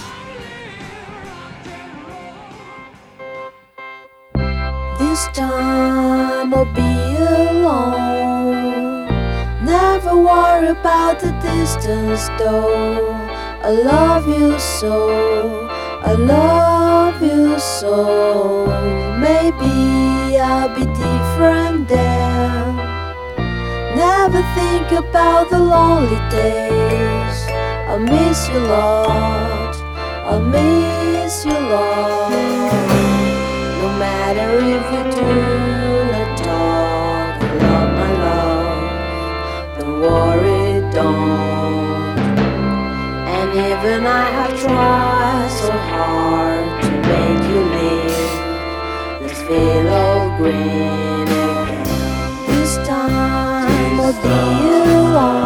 [4.98, 9.06] This time I'll be alone.
[9.64, 13.14] Never worry about the distance, though.
[13.62, 15.65] I love you so.
[16.08, 18.66] I love you so.
[19.18, 22.76] Maybe I'll be different then.
[23.96, 27.36] Never think about the lonely days.
[27.92, 29.74] I miss you, Lord.
[30.32, 32.30] I miss you, Lord.
[33.82, 35.32] No matter if you do
[36.12, 39.78] not talk, love my love.
[39.80, 42.18] Don't worry, don't.
[43.36, 45.15] And even I have tried
[49.46, 51.26] fellow grinning.
[52.48, 55.45] This time will be you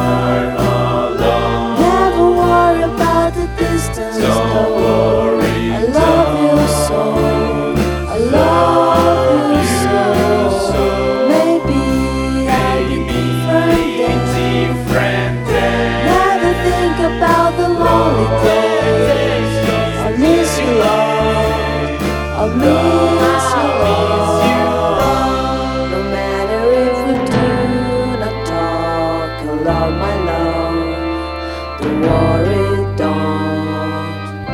[32.21, 34.49] for it dawned.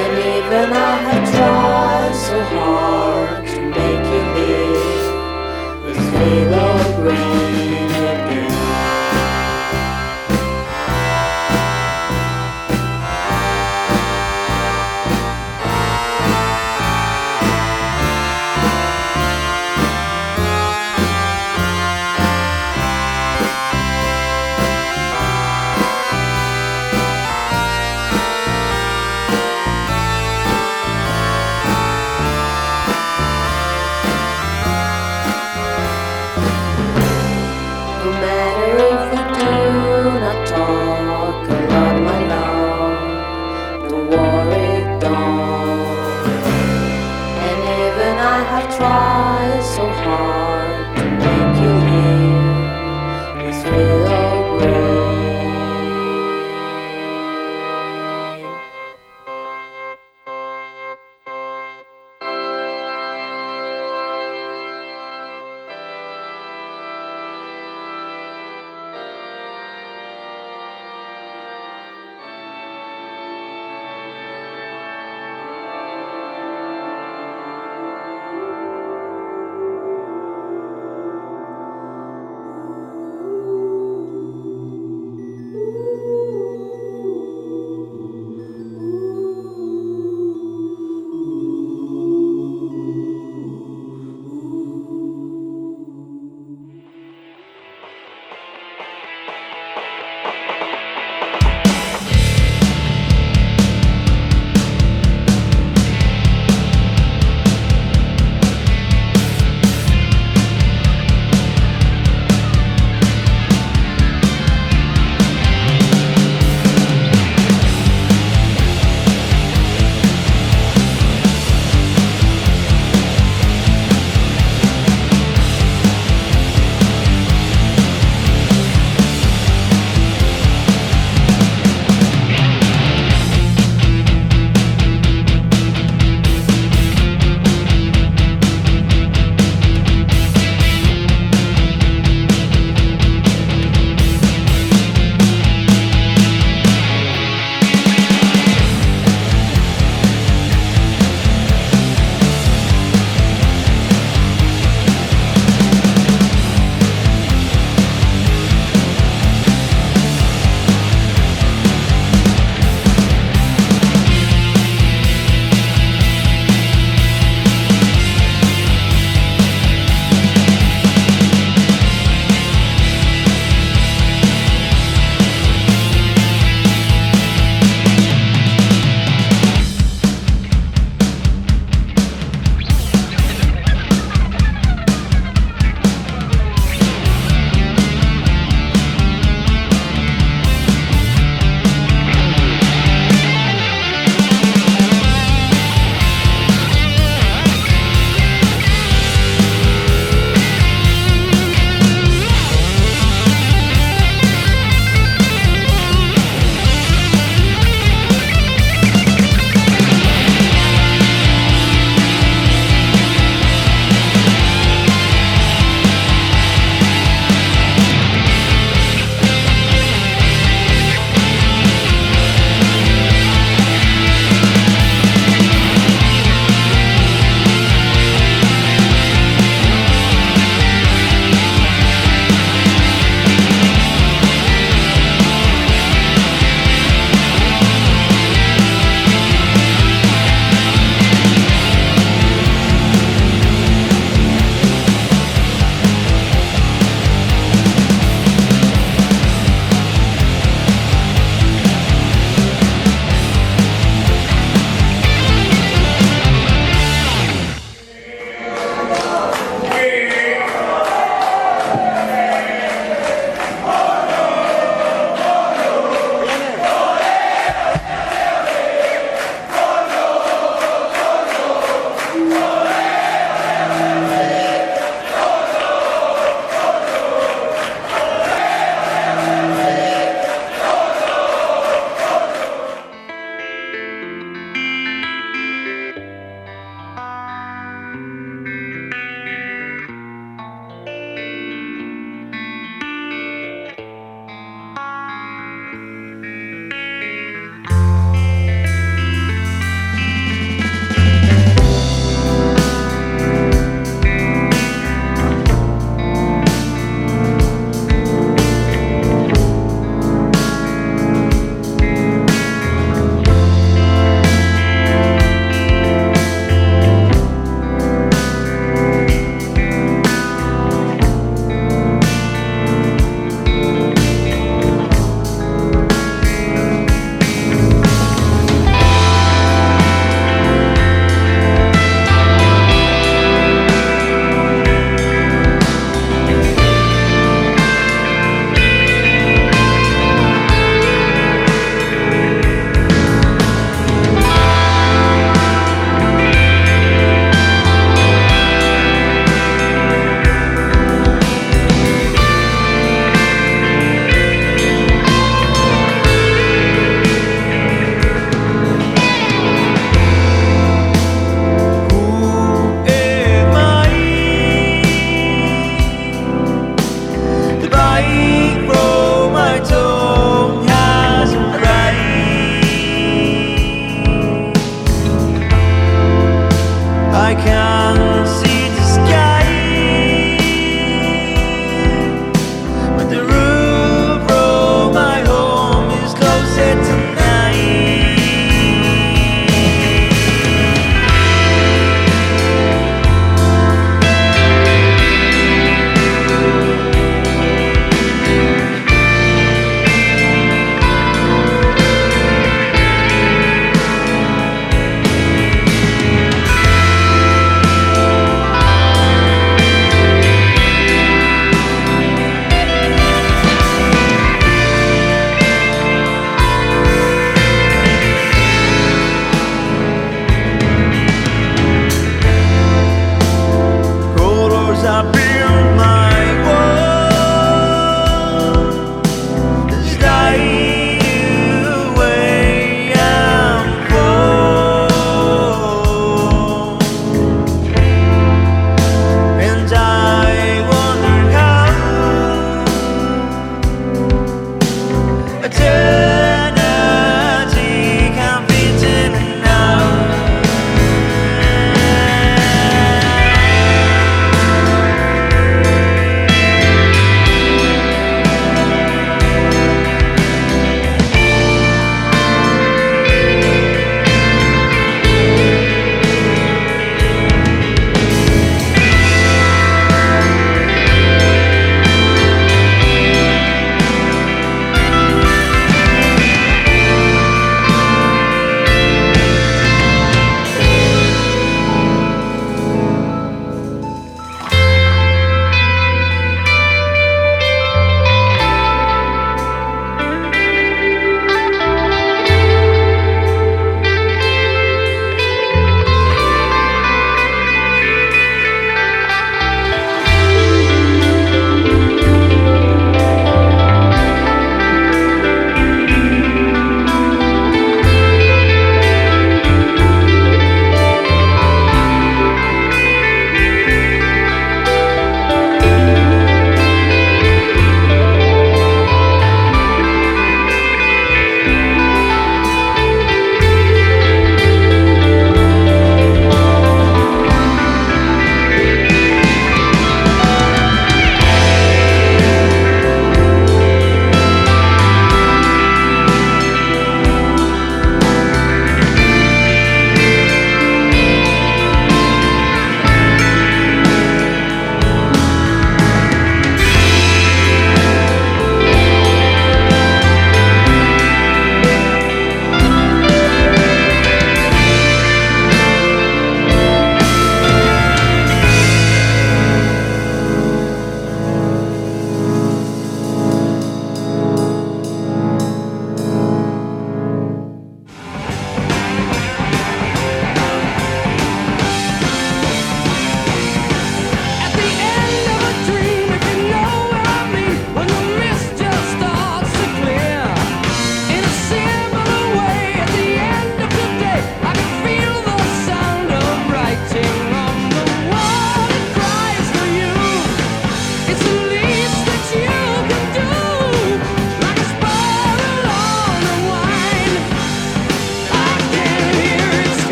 [0.00, 3.31] And even I had tried so hard.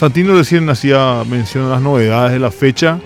[0.00, 2.98] Santino recién hacía mención a las novedades de la fecha.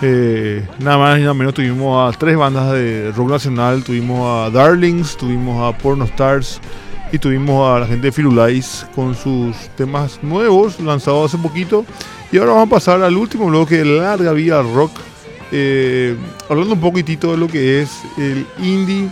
[0.00, 3.82] Eh, nada más y nada menos tuvimos a tres bandas de rock nacional.
[3.82, 6.60] Tuvimos a Darlings, tuvimos a Porno Stars
[7.10, 11.84] y tuvimos a la gente de Firulais con sus temas nuevos lanzados hace poquito.
[12.30, 14.92] Y ahora vamos a pasar al último bloque de Larga Vida Rock.
[15.50, 16.14] eh,
[16.48, 19.08] hablando un poquitito de lo que es el indie,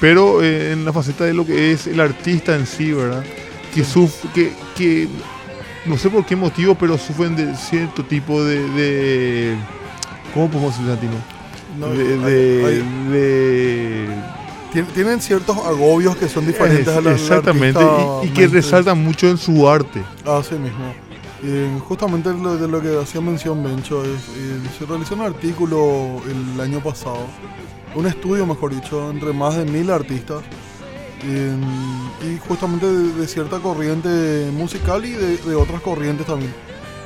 [0.00, 3.22] pero eh, en la faceta de lo que es el artista en sí, ¿verdad?
[3.72, 5.06] Que, suf- que, que
[5.86, 8.68] no sé por qué motivo, pero sufren de cierto tipo de.
[8.70, 9.56] de-
[10.34, 11.14] ¿Cómo podemos decir, Santino?
[11.78, 14.08] No, de, hay- de- hay- de-
[14.72, 18.46] tien- tienen ciertos agobios que son diferentes es- a la exactamente, artista y, y que
[18.48, 20.02] resaltan mucho en su arte.
[20.24, 20.92] Así mismo.
[21.44, 26.20] Eh, justamente lo, de lo que hacía mención Bencho es, eh, se realizó un artículo
[26.28, 27.26] el año pasado,
[27.94, 30.38] un estudio mejor dicho, entre más de mil artistas
[31.24, 31.56] eh,
[32.22, 36.54] y justamente de, de cierta corriente musical y de, de otras corrientes también.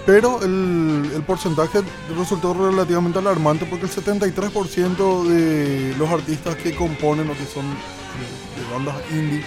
[0.06, 1.80] Pero el, el porcentaje
[2.16, 8.74] resultó relativamente alarmante porque el 73% de los artistas que componen o que son de,
[8.74, 9.42] bandas indie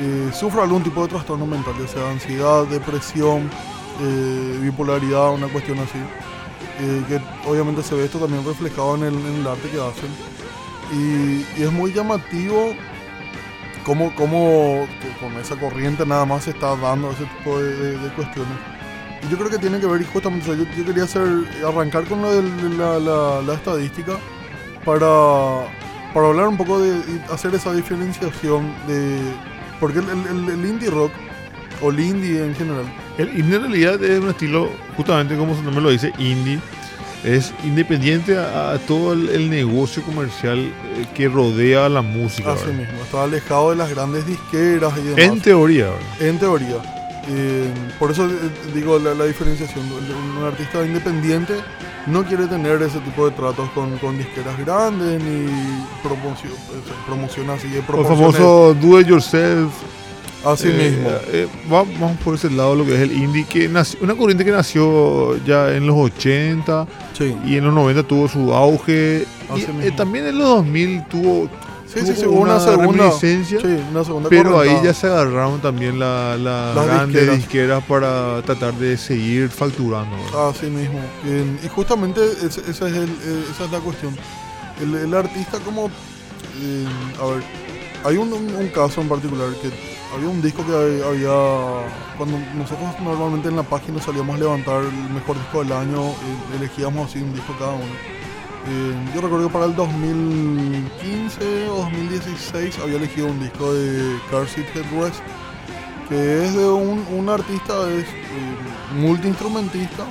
[0.00, 3.50] eh, sufre algún tipo de trastorno mental, ya sea ansiedad, depresión,
[4.00, 5.98] eh, bipolaridad, una cuestión así.
[6.80, 10.10] Eh, que obviamente se ve esto también reflejado en el, arte que hacen.
[10.92, 12.74] Y es muy llamativo
[13.84, 14.86] cómo, cómo
[15.20, 18.52] con esa corriente nada más se está dando ese tipo de, de- de cuestiones.
[19.26, 21.22] Y yo creo que tiene que ver, y justamente, o sea, yo, yo quería hacer,
[21.66, 22.42] arrancar con lo de
[22.76, 24.12] la, la- la estadística
[24.84, 25.66] para,
[26.14, 27.00] para hablar un poco de
[27.32, 29.18] hacer esa diferenciación de...
[29.80, 31.12] Porque el- el- el indie rock,
[31.80, 32.84] o el indie en general,
[33.18, 36.58] El indie en realidad es un estilo, justamente como su nombre lo dice, indie.
[37.24, 42.52] Es independiente a, a todo el, el negocio comercial eh, que rodea la música.
[42.52, 42.78] así ¿verdad?
[42.78, 45.18] mismo, está alejado de las grandes disqueras y demás.
[45.18, 46.20] En teoría, ¿verdad?
[46.20, 46.76] En teoría.
[47.30, 48.30] Eh, por eso eh,
[48.74, 49.84] digo la, la diferenciación.
[49.92, 51.54] Un, artista independiente
[52.06, 55.46] no quiere tener ese tipo de tratos con, con disqueras grandes ni
[56.02, 56.52] promoción,
[57.06, 59.72] promoción así de el famoso do it yourself.
[60.44, 61.10] Así Eh, mismo.
[61.32, 64.44] eh, va- vamos por ese lado lo que es el indie, que nació, una corriente
[64.44, 66.86] que nació ya en los 80
[67.16, 69.26] Sí, y en los 90 tuvo su auge.
[69.50, 69.96] Así Y, eh, mismo.
[69.96, 71.48] también en los 2000 tuvo,
[71.92, 73.10] sí, sí, sí, una, segunda.
[73.10, 73.44] Sí,
[73.90, 77.36] una segunda Pero ahí ya se agarraron también la- las Las grandes disqueras.
[77.38, 77.84] disqueras.
[77.84, 80.14] para tratar de seguir facturando.
[80.26, 80.50] ¿verdad?
[80.50, 81.00] Así mismo.
[81.26, 84.14] Eh, y justamente esa es, el- eh, esa es la cuestión.
[84.80, 85.86] El, el artista como...
[85.86, 86.86] eh,
[87.20, 87.42] a ver,
[88.04, 91.34] hay un, un- un caso en particular que había un disco que había...
[92.16, 96.56] Cuando nosotros normalmente en la página salíamos a levantar el mejor disco del año, eh,
[96.56, 97.94] elegíamos así un disco cada uno.
[98.66, 104.46] Eh, yo recuerdo que para el 2015 o 2016 había elegido un disco de Car
[104.46, 105.22] Seat Headrest
[106.08, 110.04] que es de un, un artista, es eh, multiinstrumentista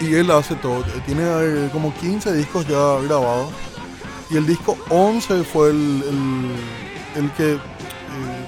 [0.00, 0.82] y él hace todo.
[1.06, 3.52] Tiene eh, como 15 discos ya grabados
[4.30, 6.54] y el disco 11 fue el,
[7.14, 7.58] el, que,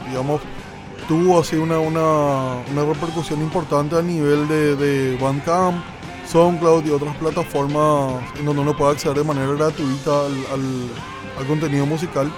[0.08, 0.40] digamos,
[1.06, 5.82] tuvo así una, una, una repercusión importante a nivel de, de Bandcamp,
[6.30, 12.30] SoundCloud y otras plataformas en donde uno puede acceder de manera gratuita al, contenido musical.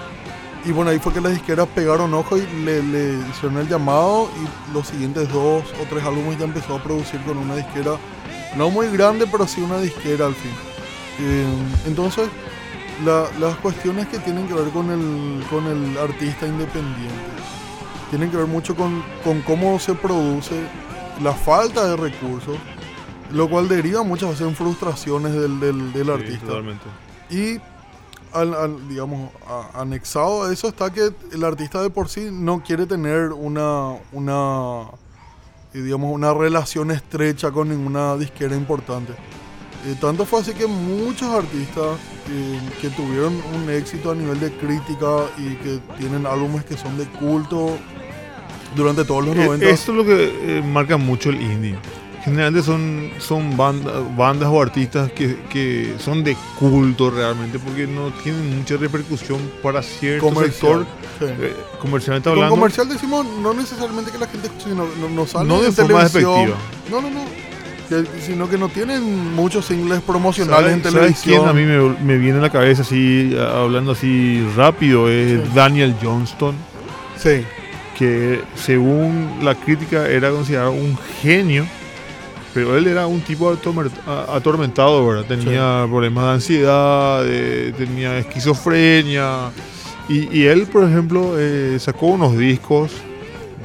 [0.65, 4.29] Y bueno, ahí fue que las disqueras pegaron ojo y le, le hicieron el llamado
[4.37, 7.93] y los siguientes dos o tres álbumes ya empezó a producir con una disquera,
[8.57, 10.51] no muy grande, pero sí una disquera al fin.
[11.21, 11.47] Eh,
[11.87, 12.29] entonces,
[13.07, 17.15] la- las cuestiones que tienen que ver con el, con el artista independiente
[18.11, 20.55] tienen que ver mucho con, con cómo se produce
[21.23, 22.57] la falta de recursos,
[23.33, 26.47] lo cual deriva muchas veces en frustraciones del, del- del artista.
[27.31, 27.61] Y
[28.33, 32.63] al, al, digamos, a- anexado a eso está que el artista de por sí no
[32.63, 34.87] quiere tener una, una,
[35.73, 39.13] digamos, una relación estrecha con ninguna disquera importante.
[39.87, 41.97] Eh, tanto fue así que muchos artistas
[42.31, 46.99] eh, que tuvieron un éxito a nivel de crítica y que tienen álbumes que son
[46.99, 47.79] de culto
[48.77, 49.67] durante todos los Eh, 90.
[49.71, 51.77] Esto es lo que eh, marca mucho el indie.
[52.23, 58.11] Generalmente son, son banda- bandas o artistas que, que son de culto realmente porque no
[58.23, 60.85] tienen mucha repercusión para cierto comercial.
[60.85, 60.87] sector
[61.19, 61.25] sí.
[61.43, 62.57] eh, comercialmente Con hablando.
[62.57, 65.73] comercial decimos no necesariamente que la gente escuche, sino no, no sale No de en
[65.73, 66.35] forma televisión.
[66.51, 66.59] despectiva.
[66.91, 67.50] No, no, no.
[67.91, 71.39] Que- sino que no tienen muchos singles promocionales en ¿Sabes, ¿sabes televisión.
[71.41, 75.11] quién a mí me, me viene a la cabeza así, hablando así rápido?
[75.11, 75.51] Es Sí.
[75.55, 76.55] Daniel Johnston,
[77.19, 77.43] Sí,
[77.99, 81.67] que según la crítica era considerado un genio,
[82.55, 85.25] pero él era un tipo atormentado, ¿verdad?
[85.27, 89.51] Tenía problemas de ansiedad, de- tenía esquizofrenia,
[90.09, 92.91] y, y él, por ejemplo, eh, sacó unos discos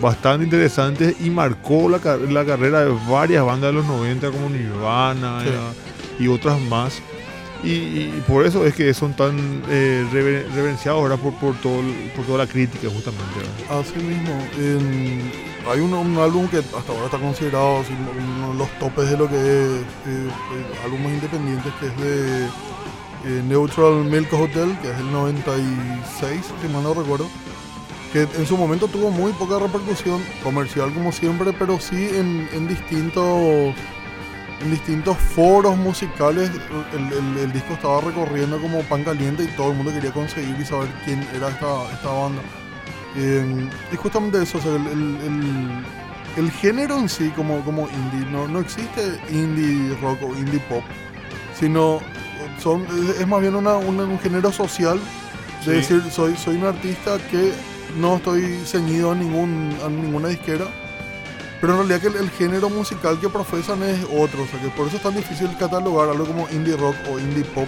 [0.02, 5.42] bastante interesantes y marcó la, la carrera de varias bandas de los 90 como Nirvana
[5.44, 5.50] Sí.
[5.50, 7.02] ya, y otras más.
[7.64, 11.82] Y, y por eso es que son tan eh, rever- reverenciados ahora por, por, todo,
[12.16, 13.26] por toda la crítica justamente.
[13.38, 13.80] ¿verdad?
[13.80, 15.32] Así mismo, en-
[15.68, 17.92] hay un, un álbum que hasta ahora está considerado así,
[18.38, 20.30] uno de los topes de lo que es eh, eh,
[20.84, 26.84] álbumes independientes, que es de eh, Neutral Milk Hotel, que es el 96, si mal
[26.84, 27.28] no recuerdo,
[28.16, 32.66] que en su momento tuvo muy poca repercusión comercial como siempre, pero sí en, en
[32.66, 33.74] distintos
[34.62, 36.50] en distintos foros musicales
[36.94, 40.56] el, el- el disco estaba recorriendo como pan caliente y todo el mundo quería conseguir
[40.58, 42.42] y saber quién era esta, esta banda.
[43.18, 44.88] Eh, y justamente eso, o sea, el,
[46.38, 50.84] el- género en sí como, como indie, no, no existe indie rock o indie pop,
[51.60, 52.00] sino
[52.64, 55.02] son, es, es más bien una- una- un género social
[55.66, 55.94] de Sí.
[55.96, 57.52] decir, soy, soy un artista que
[57.96, 60.66] no estoy ceñido a, ningún, a ninguna disquera,
[61.62, 64.68] pero en realidad que el, el género musical que profesan es otro, o sea que
[64.70, 67.68] por eso es tan difícil catalogar algo como indie rock o indie pop,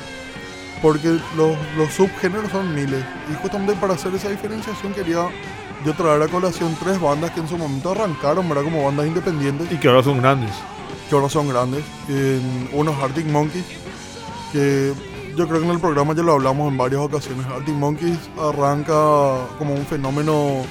[0.81, 3.03] porque los, los subgéneros son miles.
[3.31, 5.27] Y justamente para hacer esa diferenciación quería
[5.85, 8.63] yo traer a colación tres bandas que en su momento arrancaron, ¿verdad?
[8.63, 10.51] Como bandas independientes, Y que ahora son grandes.
[11.09, 11.83] que ahora son grandes.
[12.09, 13.65] En unos Arctic Monkeys,
[14.51, 14.93] que
[15.37, 17.45] yo creo que en el programa ya lo hablamos en varias ocasiones.
[17.45, 18.93] Arctic Monkeys arranca
[19.57, 20.63] como un fenómeno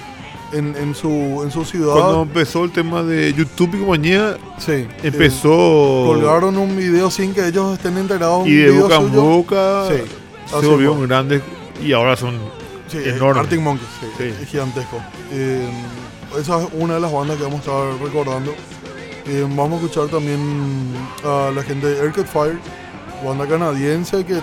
[0.53, 1.09] en, en su,
[1.45, 1.93] en su ciudad.
[1.95, 5.49] Cuando empezó el tema de YouTube y compañía, sí, empezó...
[5.49, 8.47] eh, colgaron un video sin que ellos estén enterados.
[8.47, 10.03] y de boca en boca Sí,
[10.61, 11.07] se volvieron fue.
[11.07, 11.43] grandes
[11.83, 12.35] y ahora son
[12.89, 13.41] Sí, enorme.
[13.41, 14.43] Arctic Monkeys, sí, Sí.
[14.43, 14.99] es gigantesco.
[15.33, 15.69] Eh,
[16.41, 18.53] esa es una de las bandas que vamos a estar recordando.
[19.29, 20.39] Eh, vamos a escuchar también
[21.25, 22.59] a la gente de Arcade Fire,
[23.25, 24.41] banda canadiense que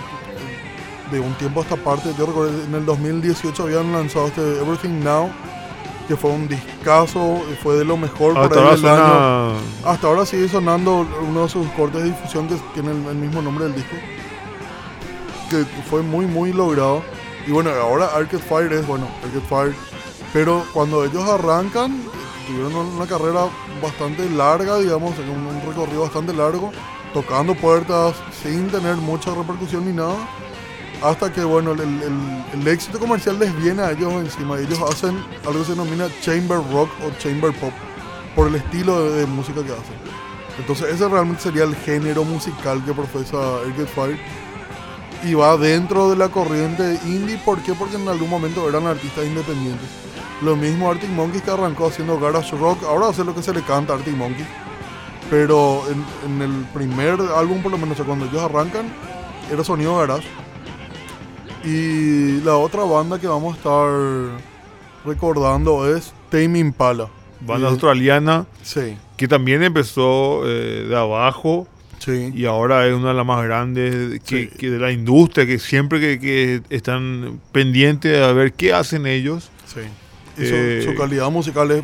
[1.10, 5.02] de un tiempo a esta parte, yo recuerdo en el 2018 habían lanzado este Everything
[5.04, 5.30] Now,
[6.08, 9.56] que fue un discazo, fue de lo mejor hasta para ahora el año.
[9.84, 13.42] Hasta ahora sigue sonando uno de sus cortes de difusión que tiene el, el mismo
[13.42, 13.96] nombre del disco.
[15.50, 17.02] Que fue muy, muy logrado.
[17.46, 19.74] Y bueno, ahora Arcade Fire es, bueno, Arcade Fire.
[20.32, 22.02] Pero cuando ellos arrancan,
[22.46, 23.46] tuvieron una carrera
[23.82, 26.72] bastante larga, digamos, un, un recorrido bastante largo,
[27.14, 30.16] tocando puertas sin tener mucha repercusión ni nada.
[31.02, 34.58] Hasta que, bueno, el, el- el éxito comercial les viene a ellos encima.
[34.58, 37.72] Ellos hacen algo que se denomina chamber rock o chamber pop,
[38.34, 39.96] por el estilo de, de música que hacen.
[40.58, 43.36] Entonces ese realmente sería el género musical que profesa
[43.66, 44.18] Arcade Fire.
[45.24, 47.74] Y va dentro de la corriente indie, ¿por qué?
[47.74, 49.88] Porque en algún momento eran artistas independientes.
[50.42, 53.62] Lo mismo Arctic Monkeys que arrancó haciendo garage rock, ahora hace lo que se le
[53.62, 54.46] canta a Arctic Monkeys.
[55.30, 58.86] Pero en, en el primer álbum, por lo menos, cuando ellos arrancan,
[59.50, 60.26] era sonido garage.
[61.64, 64.40] Y la otra banda que vamos a estar
[65.04, 67.08] recordando es Tame Impala.
[67.40, 71.66] banda Eh, australiana Sí, que también empezó eh, de abajo
[71.98, 72.32] sí.
[72.34, 76.20] y ahora es una de las más grandes que, de la industria, que siempre que,
[76.20, 79.50] que están pendientes a ver qué hacen ellos.
[79.66, 79.80] Sí.
[80.42, 81.82] Y su, Eh, su calidad musical es,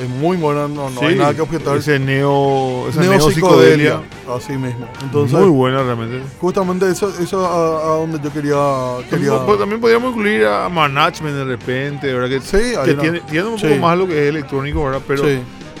[0.00, 1.76] es muy buena, no, no hay nada que objetar.
[1.76, 4.00] Ese neo, esa Neo psicodelia,
[4.34, 4.86] así mismo.
[5.02, 6.22] Entonces, muy buena realmente.
[6.40, 9.08] justamente eso, eso a, a donde yo quería.
[9.10, 12.28] quería Pues también podríamos incluir a Management de repente, ¿verdad?
[12.28, 13.66] Que, Sí, que tiene, tiene un sí.
[13.66, 15.02] poco más lo que es electrónico, ¿verdad?
[15.06, 15.22] Pero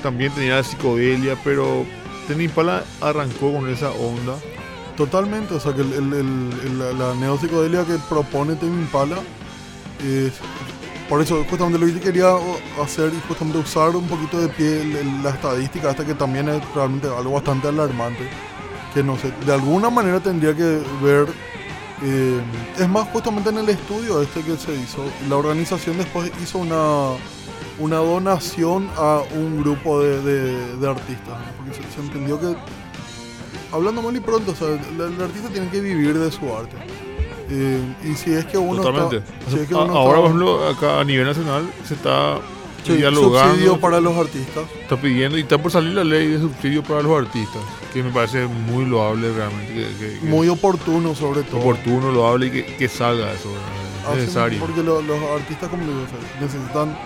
[0.02, 1.84] también tenía la psicodelia, pero
[2.38, 4.34] Impala arrancó con esa onda.
[4.96, 5.54] totalmente.
[5.54, 9.16] O sea, que el, el- el- el- la, la neopsicodelia que propone Impala
[10.04, 10.32] es.
[11.10, 12.30] Por eso, justamente lo que quería
[12.82, 14.84] hacer y justamente usar un poquito de pie
[15.22, 18.28] la estadística, hasta que también es realmente algo bastante alarmante.
[18.94, 21.26] Que no sé, de alguna manera tendría que ver.
[22.02, 22.40] eh,
[22.78, 27.16] es más, justamente en el estudio este que se hizo, la organización después hizo una,
[27.80, 31.38] una donación a un grupo de, de- artistas.
[31.56, 32.54] Porque se, entendió que,
[33.72, 36.76] hablando mal y pronto, o sea, el artista tiene que vivir de su arte.
[37.50, 39.16] Eh, y si es que uno Totalmente.
[39.18, 39.50] está.
[39.50, 42.38] si es que A- uno Ahora, está- por ejemplo, acá a nivel nacional se está
[42.84, 44.64] sí, dialogando, subsidio para los artistas.
[44.82, 47.60] está pidiendo y está por salir la ley de subsidio para los artistas,
[47.92, 51.58] que me parece muy loable realmente, que, que- que Muy oportuno, sobre todo.
[51.60, 53.48] oportuno, loable y que, salga eso,
[54.12, 54.60] es necesario.
[54.60, 55.94] Porque lo- los artistas, como digo,
[56.40, 56.96] necesitan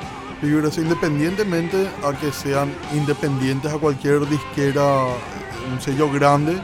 [0.42, 5.04] vivir eso independientemente a que sean independientes a cualquier disquera,
[5.72, 6.58] un sello grande.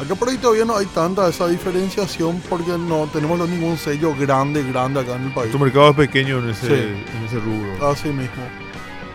[0.00, 4.62] Acá por ahí todavía no hay tanta esa diferenciación porque no tenemos ningún sello grande,
[4.62, 5.46] grande acá en el país.
[5.52, 6.72] Nuestro mercado es pequeño en ese, Sí.
[6.74, 7.90] en ese rubro.
[7.90, 8.42] Así mismo.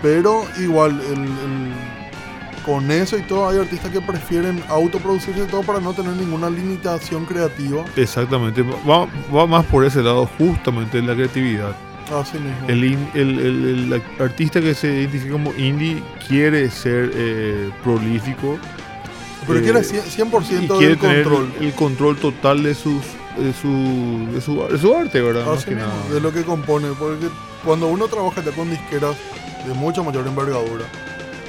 [0.01, 1.73] Pero igual, el- el-
[2.65, 7.25] con eso y todo, hay artistas que prefieren autoproducirse todo para no tener ninguna limitación
[7.25, 7.83] creativa.
[7.97, 11.75] Exactamente, va, va más por ese lado justamente la creatividad.
[12.13, 12.67] Así mismo.
[12.67, 18.57] El, in- el- el- el artista que se identifica como indie quiere ser eh, prolífico
[19.47, 21.53] Pero eh, quiere 100%, 100 y quiere del control.
[21.59, 23.01] el control total de, sus,
[23.37, 25.45] de, su, de, su, de su arte, ¿verdad?
[25.45, 26.13] Más que mismo, nada.
[26.13, 26.87] de lo que compone.
[26.99, 27.27] Porque
[27.63, 29.15] cuando uno trabaja ya con disqueras
[29.67, 30.85] de mucha mayor envergadura,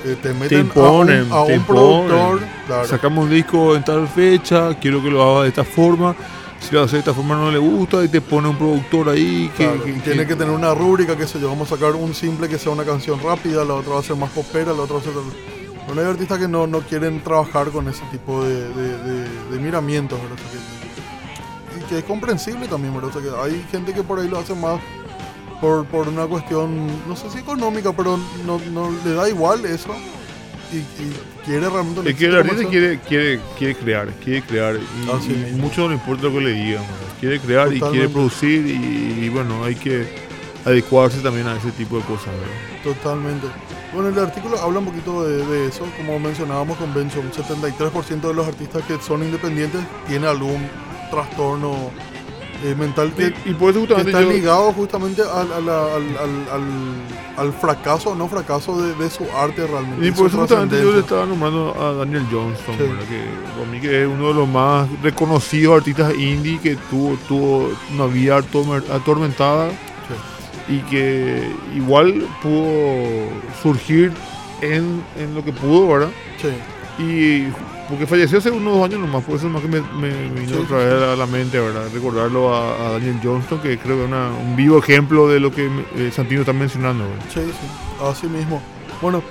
[0.05, 2.07] eh, te meten imponen, a un, a te un imponen.
[2.09, 2.41] productor.
[2.67, 6.15] claro, Sacamos un disco en tal fecha, quiero que lo haga de esta forma.
[6.61, 9.51] Si lo hace de esta forma no le gusta y te pone un productor ahí
[9.55, 11.93] que, claro, que- tiene que- que tener una rúbrica, que sé yo, vamos a sacar
[11.95, 14.83] un simple que sea una canción rápida, la otra va a ser más popera, la
[14.83, 15.13] otra va a ser...
[15.87, 19.59] Bueno, hay artistas que no, no quieren trabajar con ese tipo de, de, de- de
[19.59, 20.37] miramientos, ¿verdad?
[20.37, 23.11] Que- y que es comprensible también, ¿verdad?
[23.17, 24.81] O sea que hay gente que por ahí lo hace más
[25.61, 29.95] por, por una cuestión, no sé si económica, pero no, no le da igual eso
[30.73, 31.13] y, y
[31.45, 32.09] quiere realmente...
[32.11, 35.11] Es que el artista quiere, quiere, quiere crear, quiere crear y,
[35.57, 37.15] mucho no le importa lo que le digan, ¿verdad?
[37.21, 40.07] quiere crear y quiere producir y, y bueno, hay que
[40.65, 42.83] adecuarse también a ese tipo de cosas, ¿verdad?
[42.85, 43.47] Totalmente.
[43.95, 48.21] Bueno, el artículo habla un poquito de, de eso, como mencionábamos con Bencho, un 73%
[48.21, 50.67] de los artistas que son independientes tiene algún
[51.11, 51.91] trastorno
[52.65, 56.17] eh, mental que, Y, y por eso que está yo- ligado justamente al, al, al-
[57.37, 60.07] al- fracaso o no fracaso de, de su arte realmente.
[60.07, 62.85] Y por eso justamente yo le estaba nombrando a Daniel Johnston, Sí.
[63.09, 63.23] que
[63.59, 68.07] para mí que es uno de los más reconocidos artistas indie que tuvo, tuvo una
[68.07, 69.71] vida atorme- atormentada
[70.69, 73.29] y que igual pudo
[73.63, 74.13] surgir
[74.63, 76.09] en, en lo que pudo, ¿verdad?
[76.41, 76.49] Sí,
[77.03, 77.49] Y
[77.89, 80.41] porque falleció hace unos dos años nomás, por eso es más que me, me- me
[80.41, 81.85] vino Sí, otra vez a la mente, ¿verdad?
[81.93, 85.67] Recordarlo a, a Daniel Johnston, que creo que es un vivo ejemplo de lo que
[85.97, 87.25] eh, Santino está mencionando, ¿verdad?
[87.33, 88.63] sí, sí, así mismo.
[89.03, 89.23] Bueno,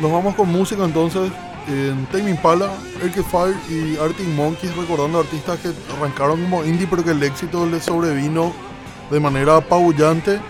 [0.00, 1.30] nos vamos con música entonces.
[1.68, 2.68] En Tame Impala,
[3.00, 7.64] Erke Fire y Arctic Monkeys, recordando artistas que arrancaron como indie, pero que el éxito
[7.66, 8.52] les sobrevino
[9.10, 10.40] de manera apabullante.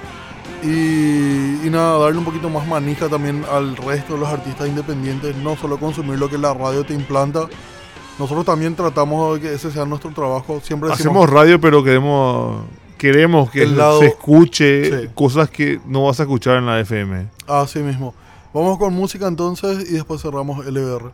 [0.62, 5.34] Y, y nada, darle un poquito más manija también al resto de los artistas independientes,
[5.36, 7.48] no solo consumir lo que la radio te implanta.
[8.18, 10.60] Nosotros también tratamos de que ese sea nuestro trabajo.
[10.62, 12.64] Siempre decimos, Hacemos radio, pero queremos
[12.98, 15.08] queremos que El lado- se escuche Sí.
[15.14, 17.28] cosas que no vas a escuchar en la FM.
[17.46, 18.14] así mismo.
[18.52, 21.10] Vamos con música entonces y después cerramos LBR.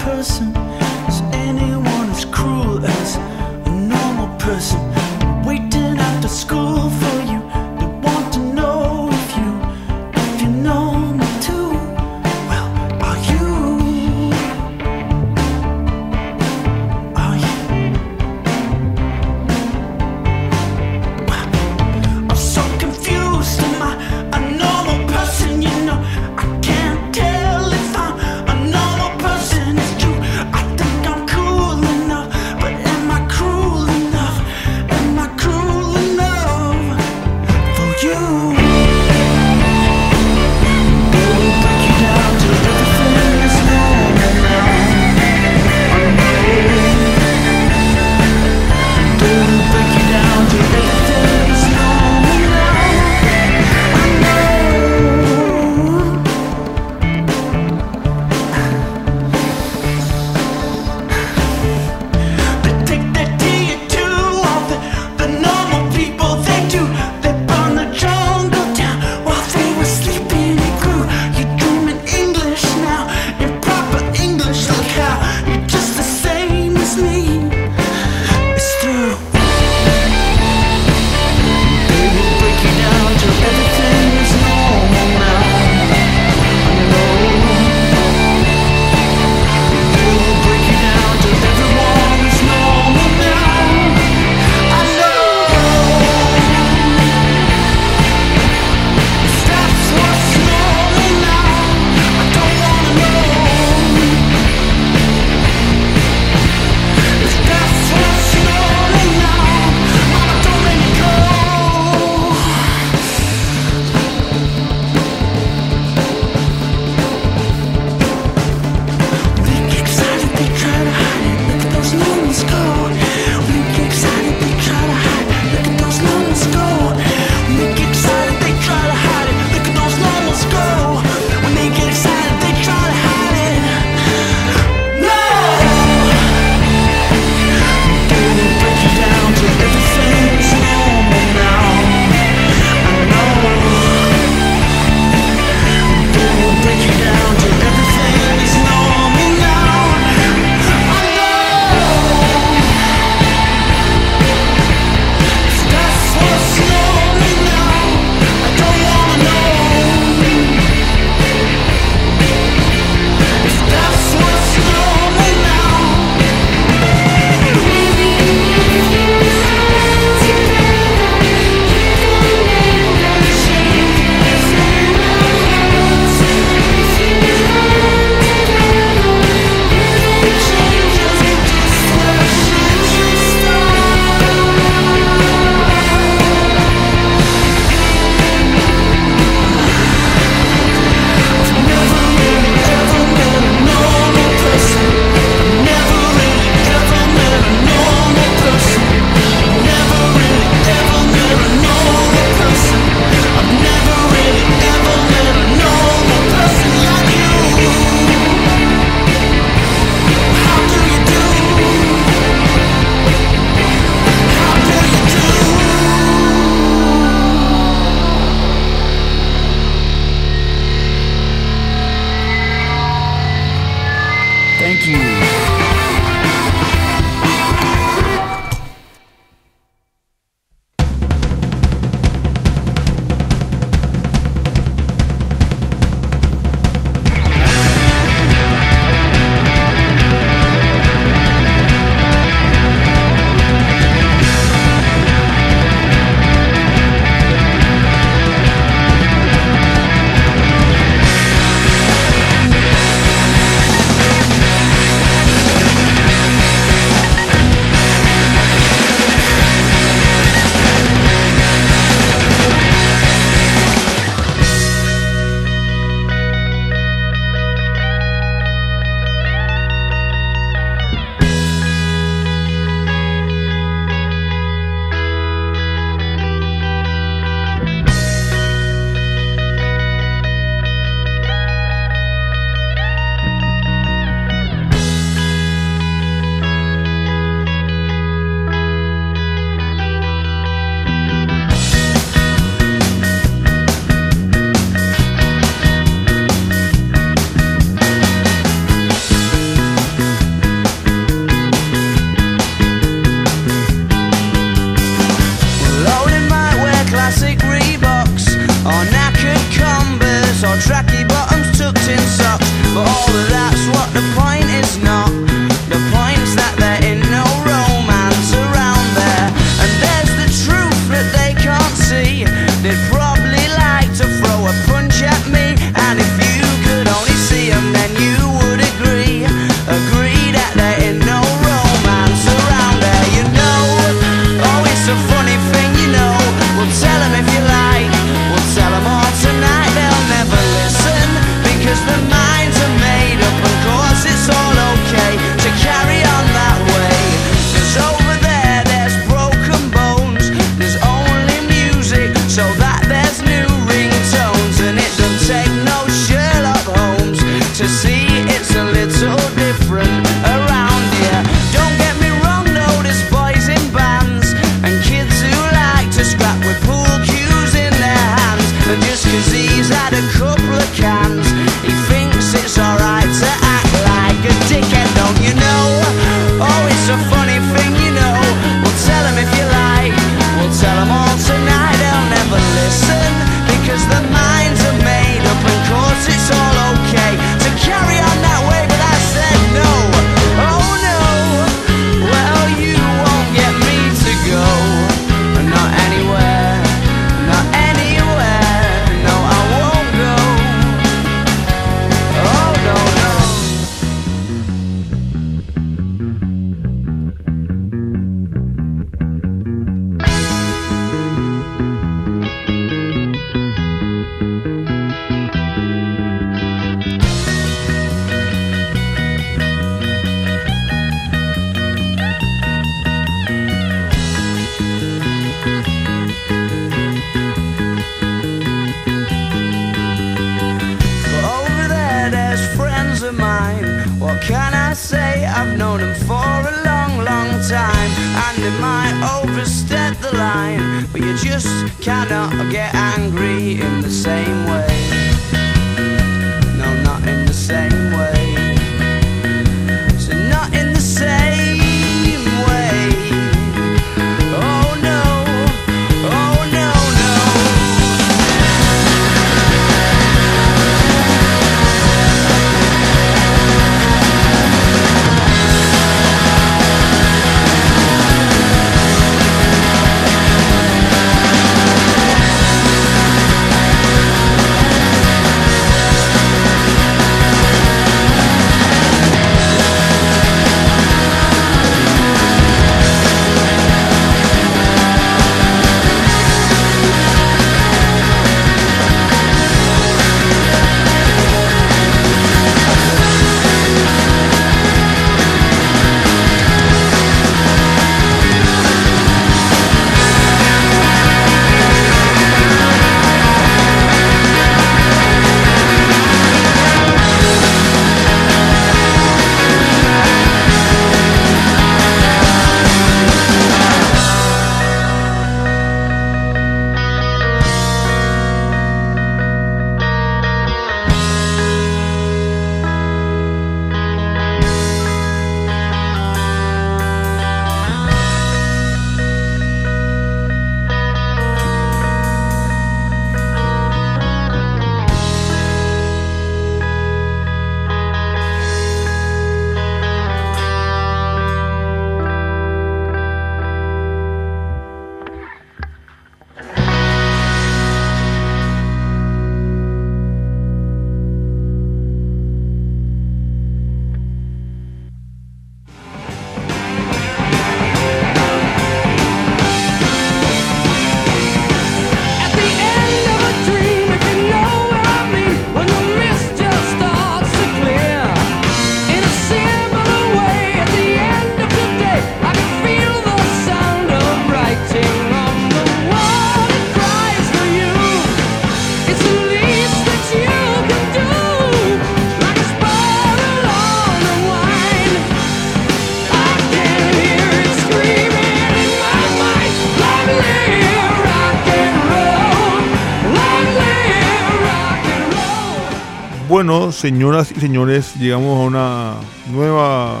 [596.76, 598.94] Señoras y señores, llegamos a una
[599.32, 600.00] nueva.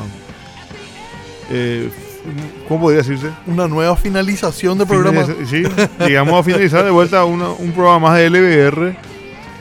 [1.50, 1.90] eh,
[2.68, 3.30] ¿Cómo podría decirse?
[3.46, 5.22] Una nueva finalización de programa.
[5.24, 5.62] Finaliza- Sí,
[6.04, 8.96] llegamos a finalizar de vuelta una- un programa más de LBR.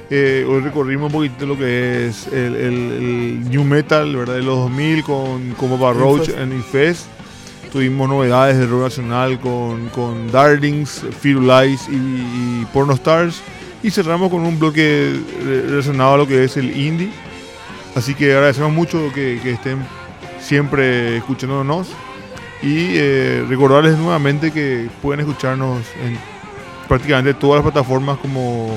[0.09, 4.35] Eh, hoy recorrimos un poquito lo que es el, el- el New Metal, ¿verdad?
[4.35, 7.05] De los 2000 con, con Papa Roach en Infest.
[7.71, 13.41] Tuvimos novedades de rock nacional con, con Darlings, Firulais y, y Porno Stars.
[13.85, 15.13] Y cerramos con un bloque
[15.43, 17.09] re- relacionado a lo que es el indie.
[17.93, 19.77] Así que agradecemos mucho que, que estén
[20.39, 21.89] siempre escuchándonos.
[22.63, 26.17] Y eh, recordarles nuevamente que pueden escucharnos en
[26.87, 28.75] prácticamente todas las plataformas como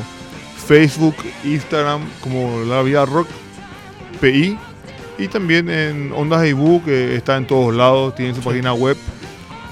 [0.66, 3.28] Facebook, Instagram, como La Vida Rock,
[4.20, 4.58] PI.
[5.16, 8.98] Y también en Ondas iBook, que está en todos lados, tienen su página web.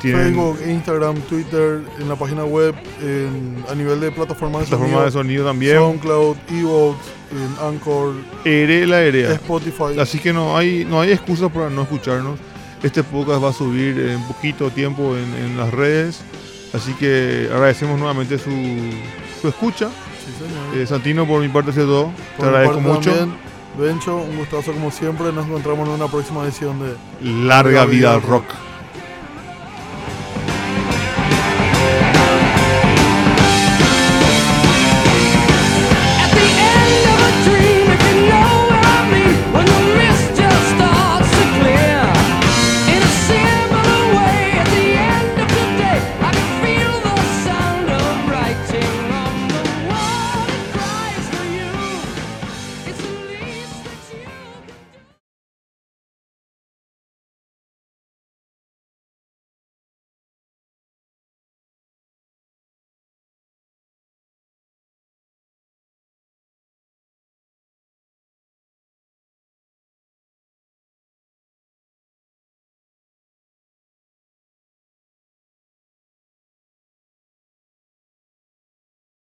[0.00, 5.04] Tienen Facebook, Instagram, Twitter, en la página web, en- a nivel de plataformas de plataforma
[5.04, 5.76] de sonido, sonido también.
[5.76, 6.98] SoundCloud, Evox,
[7.62, 9.32] Anchor, Ere la Erea.
[9.32, 9.98] Spotify.
[9.98, 12.38] Así que no hay, no hay excusa para no escucharnos.
[12.82, 16.20] Este podcast va a subir en poquito tiempo en, en las redes.
[16.74, 18.50] Así que agradecemos nuevamente su,
[19.40, 19.88] su escucha.
[19.88, 20.80] Sí.
[20.80, 22.04] Eh, Santino, por mi parte, sido todo.
[22.06, 23.10] Te Por agradezco mucho.
[23.12, 23.38] también,
[23.78, 25.32] Bencho, un gustazo como siempre.
[25.32, 26.94] Nos encontramos en una próxima edición de
[27.46, 28.44] Larga vida rock.